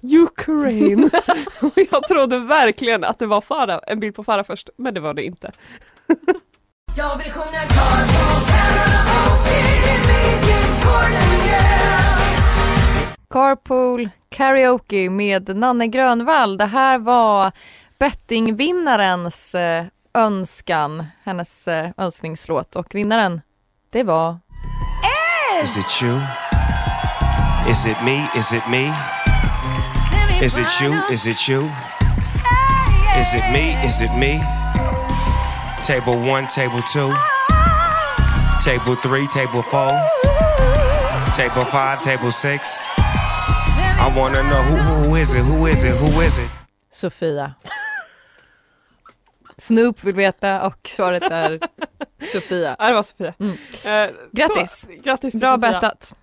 Ja, 0.00 0.20
Ukraine! 0.22 1.10
och 1.60 1.78
jag 1.90 2.08
trodde 2.08 2.38
verkligen 2.38 3.04
att 3.04 3.18
det 3.18 3.26
var 3.26 3.40
Farah, 3.40 3.80
en 3.86 4.00
bild 4.00 4.14
på 4.14 4.24
Farah 4.24 4.44
först, 4.44 4.70
men 4.76 4.94
det 4.94 5.00
var 5.00 5.14
det 5.14 5.22
inte. 5.22 5.52
Jag 6.96 7.16
vill 7.16 7.32
sjunga. 7.32 7.60
Carpool 13.30 14.08
Karaoke 14.28 15.10
med 15.10 15.56
Nanne 15.56 15.86
Grönvall. 15.86 16.56
Det 16.56 16.64
här 16.64 16.98
var 16.98 17.52
bettingvinnarens 17.98 19.54
eh, 19.54 19.84
önskan, 20.14 21.06
hennes 21.24 21.68
eh, 21.68 21.90
önskningslåt 21.96 22.76
och 22.76 22.86
vinnaren, 22.94 23.40
det 23.90 24.02
var 24.02 24.38
Is 25.62 25.76
it 25.76 26.02
you? 26.02 26.20
Is 27.70 27.86
it 27.86 27.96
me? 28.04 28.28
Is 28.36 28.52
it 28.52 28.68
me? 28.68 28.92
Is 30.42 30.58
it 30.58 30.82
you? 30.82 30.92
Is 31.10 31.26
it 31.26 31.48
you? 31.48 31.70
Is 33.20 33.34
it 33.34 33.52
me? 33.52 33.86
Is 33.86 34.00
it 34.02 34.10
me? 34.18 34.40
Table 35.82 36.16
one, 36.32 36.48
table 36.48 36.82
two, 36.92 37.12
table 38.64 38.96
three, 39.02 39.26
table 39.28 39.62
four, 39.62 39.92
table 41.36 41.64
five, 41.64 42.02
table 42.02 42.32
six. 42.32 42.86
I 42.96 44.12
wanna 44.16 44.42
know 44.42 44.62
who, 44.62 44.76
who 45.08 45.14
is 45.16 45.34
it? 45.34 45.44
Who 45.44 45.66
is 45.66 45.84
it? 45.84 45.96
Who 45.96 46.20
is 46.20 46.38
it? 46.38 46.50
Sofia. 46.90 47.56
Snoop 49.56 50.04
vill 50.04 50.14
veta 50.14 50.66
och 50.66 50.88
svaret 50.88 51.22
är 51.22 51.60
Sofia. 52.32 52.76
Ja, 52.78 52.86
det 52.88 52.94
var 52.94 53.02
Sofia. 53.02 53.34
Mm. 53.40 53.52
Eh, 53.84 54.14
Grattis. 54.32 54.80
så, 54.80 55.02
grattis 55.02 55.30
till 55.32 55.40
Bra 55.40 55.54
Sofia. 55.54 55.70
bettat. 55.72 56.14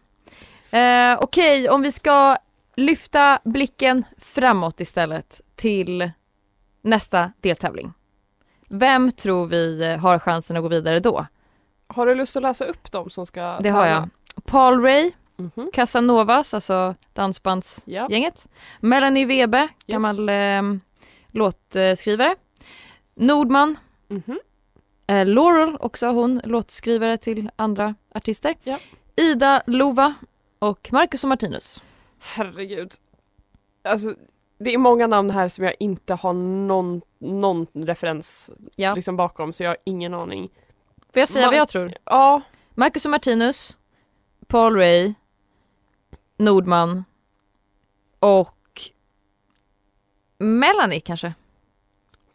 Eh, 0.71 1.23
Okej, 1.23 1.69
om 1.69 1.81
vi 1.81 1.91
ska 1.91 2.37
lyfta 2.75 3.39
blicken 3.43 4.03
framåt 4.17 4.81
istället 4.81 5.41
till 5.55 6.11
nästa 6.81 7.31
deltävling. 7.41 7.93
Vem 8.69 9.11
tror 9.11 9.47
vi 9.47 9.93
har 10.01 10.19
chansen 10.19 10.57
att 10.57 10.63
gå 10.63 10.69
vidare 10.69 10.99
då? 10.99 11.25
Har 11.87 12.05
du 12.05 12.15
lust 12.15 12.35
att 12.35 12.41
läsa 12.43 12.65
upp 12.65 12.91
dem 12.91 13.09
som 13.09 13.25
ska 13.25 13.59
Det 13.59 13.69
har 13.69 13.85
jag. 13.87 14.09
Paul 14.45 14.81
Ray, 14.81 15.11
Mhm. 15.37 15.69
Casanovas, 15.73 16.53
alltså 16.53 16.95
dansbandsgänget. 17.13 18.47
Ja. 18.51 18.57
Melanie 18.79 19.25
Webe, 19.25 19.67
gammal 19.87 20.29
eh, 20.29 20.61
låtskrivare. 21.31 22.35
Nordman, 23.15 23.77
Mhm. 24.07 24.39
eh, 25.07 25.25
Laurel, 25.25 25.77
också 25.79 26.07
hon 26.07 26.41
låtskrivare 26.43 27.17
till 27.17 27.49
andra 27.55 27.95
artister. 28.15 28.55
Ja. 28.63 28.79
Ida 29.15 29.63
Lova 29.67 30.13
och 30.59 30.89
Marcus 30.91 31.23
och 31.23 31.27
Martinus. 31.29 31.83
Herregud. 32.19 32.93
Alltså, 33.83 34.15
det 34.57 34.73
är 34.73 34.77
många 34.77 35.07
namn 35.07 35.29
här 35.29 35.47
som 35.49 35.63
jag 35.65 35.75
inte 35.79 36.13
har 36.13 36.33
någon, 36.33 37.01
någon 37.19 37.67
referens 37.73 38.51
Ja. 38.75 38.95
liksom 38.95 39.15
bakom 39.17 39.53
så 39.53 39.63
jag 39.63 39.69
har 39.69 39.77
ingen 39.83 40.13
aning. 40.13 40.49
Får 41.13 41.19
jag 41.19 41.29
säga 41.29 41.45
Ma- 41.47 41.49
vad 41.49 41.57
jag 41.59 41.69
tror? 41.69 41.93
Ja, 42.05 42.41
Marcus 42.75 43.05
och 43.05 43.11
Martinus, 43.11 43.77
Paul 44.47 44.75
Ray, 44.75 45.13
Nordman 46.37 47.03
och 48.19 48.57
Melanie 50.37 50.99
kanske? 50.99 51.33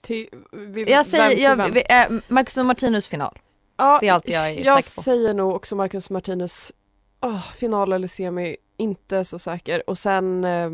Till, 0.07 0.29
vill, 0.53 0.89
Jag 0.91 1.07
säger, 1.07 1.39
jag, 1.39 1.77
eh, 1.77 2.19
Marcus 2.29 2.57
och 2.57 2.67
Martinus 2.67 3.09
final. 3.09 3.39
ja, 3.77 3.99
Det 4.01 4.09
är 4.09 4.13
allt 4.13 4.29
jag 4.29 4.51
är 4.51 4.65
Jag 4.65 4.85
säker 4.85 4.97
på. 4.97 5.03
säger 5.03 5.35
nog 5.35 5.55
också 5.55 5.77
Marcus 5.77 6.11
Martinus 6.11 6.73
oh, 7.21 7.53
final 7.53 7.93
eller 7.93 8.09
semi, 8.09 8.57
inte 8.77 9.25
så 9.25 9.39
säker. 9.39 9.91
Och 9.91 9.99
sen 9.99 10.45
eh, 10.45 10.71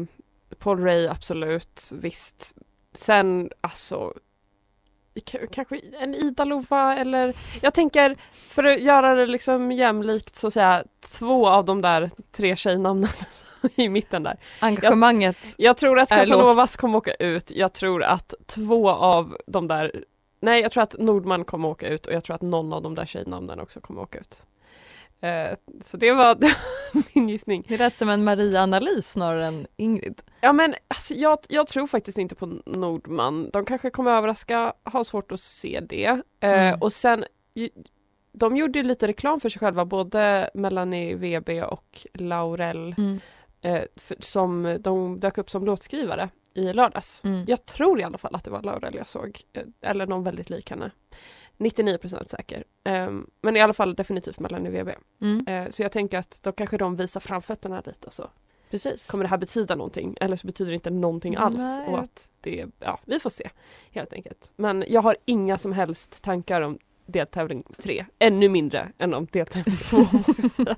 Paul 0.59 0.85
Ray, 0.85 1.07
absolut, 1.09 1.91
visst. 1.93 2.55
Sen 2.95 3.51
alltså 3.61 4.13
kanske 5.51 5.81
en 6.01 6.15
Ida 6.15 6.45
Lova 6.45 6.97
eller 6.97 7.37
jag 7.61 7.75
tänker 7.75 8.17
för 8.33 8.65
att 8.65 8.81
göra 8.81 9.15
det 9.15 9.27
liksom 9.27 9.73
jämlikt 9.73 10.37
så 10.37 10.51
säga 10.51 10.85
två 11.01 11.49
av 11.49 11.65
de 11.65 11.81
där 11.81 12.11
tre 12.33 12.57
tjejnamnen 12.57 13.11
i 13.75 13.89
mitten 13.89 14.23
där. 14.23 14.37
Engagemanget. 14.61 15.37
Jag 15.59 15.77
tror 15.77 15.99
att 15.99 16.09
Casanovas 16.09 16.77
kommer 16.77 16.99
åka 16.99 17.15
ut, 17.15 17.51
jag 17.51 17.73
tror 17.73 18.03
att 18.03 18.35
två 18.47 18.91
av 18.91 19.37
de 19.47 19.69
där 19.69 20.05
Nej, 20.45 20.63
jag 20.63 20.73
tror 20.73 20.83
att 20.83 20.97
Nordman 20.99 21.45
kommer 21.45 21.69
åka 21.69 21.89
ut 21.89 22.07
och 22.07 22.13
jag 22.13 22.25
tror 22.25 22.37
att 22.37 22.43
någon 22.43 22.73
av 22.73 22.83
de 22.83 22.95
där 22.95 23.07
tjejnamnen 23.07 23.61
också 23.61 23.81
kommer 23.81 24.03
åka 24.03 24.19
ut. 24.19 24.43
Eh, 25.21 25.57
så 25.85 25.97
det 25.97 26.13
var 26.13 26.37
min 27.15 27.29
gissning. 27.29 27.65
Det 27.69 27.77
lät 27.79 27.97
som 27.97 28.09
en 28.09 28.25
Maria-analys 28.25 29.07
snarare 29.13 29.47
än 29.47 29.67
Ingrid. 29.77 30.23
Ja 30.41 30.53
men 30.53 30.75
alltså, 30.89 31.15
jag, 31.15 31.39
jag 31.49 31.67
tror 31.67 31.87
faktiskt 31.87 32.19
inte 32.19 32.35
på 32.35 32.47
Nordman. 32.67 33.51
De 33.53 33.65
kanske 33.65 33.91
kommer 33.91 34.11
överraska, 34.11 34.73
har 34.83 35.05
svårt 35.05 35.33
att 35.33 35.41
se 35.41 35.81
det. 35.89 36.05
Eh, 36.07 36.19
Mm. 36.41 36.81
Och 36.83 36.93
sen, 36.93 37.25
ju- 37.55 37.71
de 38.33 38.57
gjorde 38.57 38.83
lite 38.83 39.09
reklam 39.09 39.41
för 39.41 39.49
sig 39.49 39.61
själva, 39.61 39.85
både 39.85 40.51
Melanie 40.55 41.15
VB 41.17 41.63
och 41.63 42.07
Laurel, 42.15 42.95
Mm. 42.99 43.21
Eh, 43.63 43.83
för, 43.97 44.17
som 44.21 44.79
de 44.81 45.21
dök 45.21 45.39
upp 45.39 45.51
som 45.51 45.65
låtskrivare 45.65 46.29
i 46.55 46.73
lördags. 46.73 47.25
Mm. 47.25 47.45
Jag 47.49 47.67
tror 47.67 48.01
i 48.01 48.03
alla 48.03 48.19
fall 48.19 48.35
att 48.35 48.45
det 48.45 48.51
var 48.51 48.63
Laurel 48.63 48.95
jag 48.95 49.09
såg, 49.09 49.41
eh, 49.53 49.63
eller 49.81 50.07
någon 50.07 50.25
väldigt 50.25 50.51
lik 50.51 50.71
henne. 50.71 50.91
99% 51.59 52.29
säker. 52.29 52.65
Ehm, 52.85 53.27
men 53.43 53.57
i 53.57 53.61
alla 53.61 53.73
fall 53.73 53.95
definitivt 53.95 54.41
Melanie 54.41 54.71
VB. 54.71 54.95
Mm. 55.21 55.47
Eh, 55.47 55.71
så 55.71 55.83
jag 55.83 55.93
tänker 55.93 56.19
att 56.19 56.43
då 56.43 56.53
kanske 56.53 56.77
de 56.77 56.97
visar 56.97 57.21
framfötterna 57.21 57.83
lite 57.87 58.07
och 58.07 58.13
så 58.13 58.31
Precis. 58.71 59.11
kommer 59.11 59.25
det 59.25 59.31
här 59.31 59.37
betyda 59.37 59.75
någonting 59.77 60.17
eller 60.21 60.37
så 60.37 60.47
betyder 60.47 60.71
det 60.71 60.75
inte 60.75 60.91
någonting 60.91 61.37
alls 61.37 61.57
Nej. 61.59 61.89
och 61.89 61.99
att 61.99 62.33
det, 62.41 62.67
ja 62.79 62.99
vi 63.05 63.21
får 63.21 63.31
se 63.31 63.51
helt 63.91 64.13
enkelt. 64.13 64.53
Men 64.57 64.85
jag 64.89 65.01
har 65.01 65.17
inga 65.25 65.59
som 65.59 65.73
helst 65.73 66.23
tankar 66.23 66.61
om 66.61 66.79
deltävling 67.07 67.65
3, 67.83 68.05
ännu 68.19 68.49
mindre 68.49 68.89
än 68.99 69.15
om 69.15 69.27
deltävling 69.33 69.77
2 69.77 69.97
måste 70.27 70.43
jag 70.43 70.51
säga. 70.51 70.77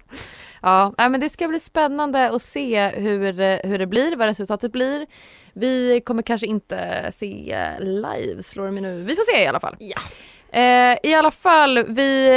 Ja, 0.63 0.93
men 0.97 1.21
det 1.21 1.31
ska 1.31 1.49
bli 1.49 1.61
spännande 1.61 2.31
att 2.31 2.43
se 2.43 2.89
hur, 2.89 3.41
eh, 3.41 3.59
hur 3.65 3.79
det 3.79 3.87
blir, 3.87 4.17
vad 4.17 4.29
resultatet 4.29 4.73
blir. 4.73 5.07
Vi 5.53 6.01
kommer 6.01 6.23
kanske 6.23 6.47
inte 6.47 7.11
se 7.13 7.69
live, 7.81 8.43
slår 8.43 8.67
det 8.67 8.73
mig 8.73 8.83
nu. 8.83 9.03
Vi 9.03 9.17
får 9.17 9.23
se 9.23 9.45
i 9.45 9.47
alla 9.47 9.61
fall. 9.61 9.77
Ja. 9.79 10.01
Eh, 10.61 10.99
I 11.03 11.15
alla 11.15 11.31
fall, 11.31 11.85
vi 11.85 12.29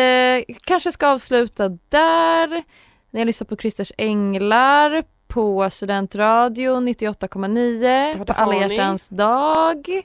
eh, 0.49 0.55
kanske 0.65 0.91
ska 0.91 1.07
avsluta 1.07 1.69
där. 1.69 2.63
Ni 3.11 3.19
har 3.19 3.25
lyssnat 3.25 3.49
på 3.49 3.57
Christers 3.57 3.91
Änglar 3.97 5.03
på 5.27 5.69
Studentradio 5.69 6.79
98,9 6.79 8.17
det 8.17 8.25
på 8.25 8.33
alla 8.33 8.55
hjärtans 8.55 9.09
dag. 9.09 10.01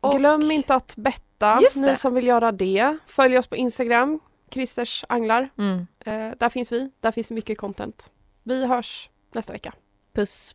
Och 0.00 0.18
Glöm 0.18 0.50
inte 0.50 0.74
att 0.74 0.94
betta, 0.96 1.58
Just 1.62 1.76
ni 1.76 1.86
det. 1.88 1.96
som 1.96 2.14
vill 2.14 2.26
göra 2.26 2.52
det. 2.52 2.98
Följ 3.06 3.38
oss 3.38 3.46
på 3.46 3.56
Instagram, 3.56 4.20
Christers 4.50 5.04
Anglar. 5.08 5.48
Mm, 5.58 5.86
Eh, 6.04 6.30
där 6.38 6.48
finns 6.48 6.72
vi, 6.72 6.90
där 7.00 7.10
finns 7.12 7.30
mycket 7.30 7.58
content. 7.58 8.10
Vi 8.42 8.66
hörs 8.66 9.10
nästa 9.34 9.52
vecka. 9.52 9.74
puss. 10.14 10.54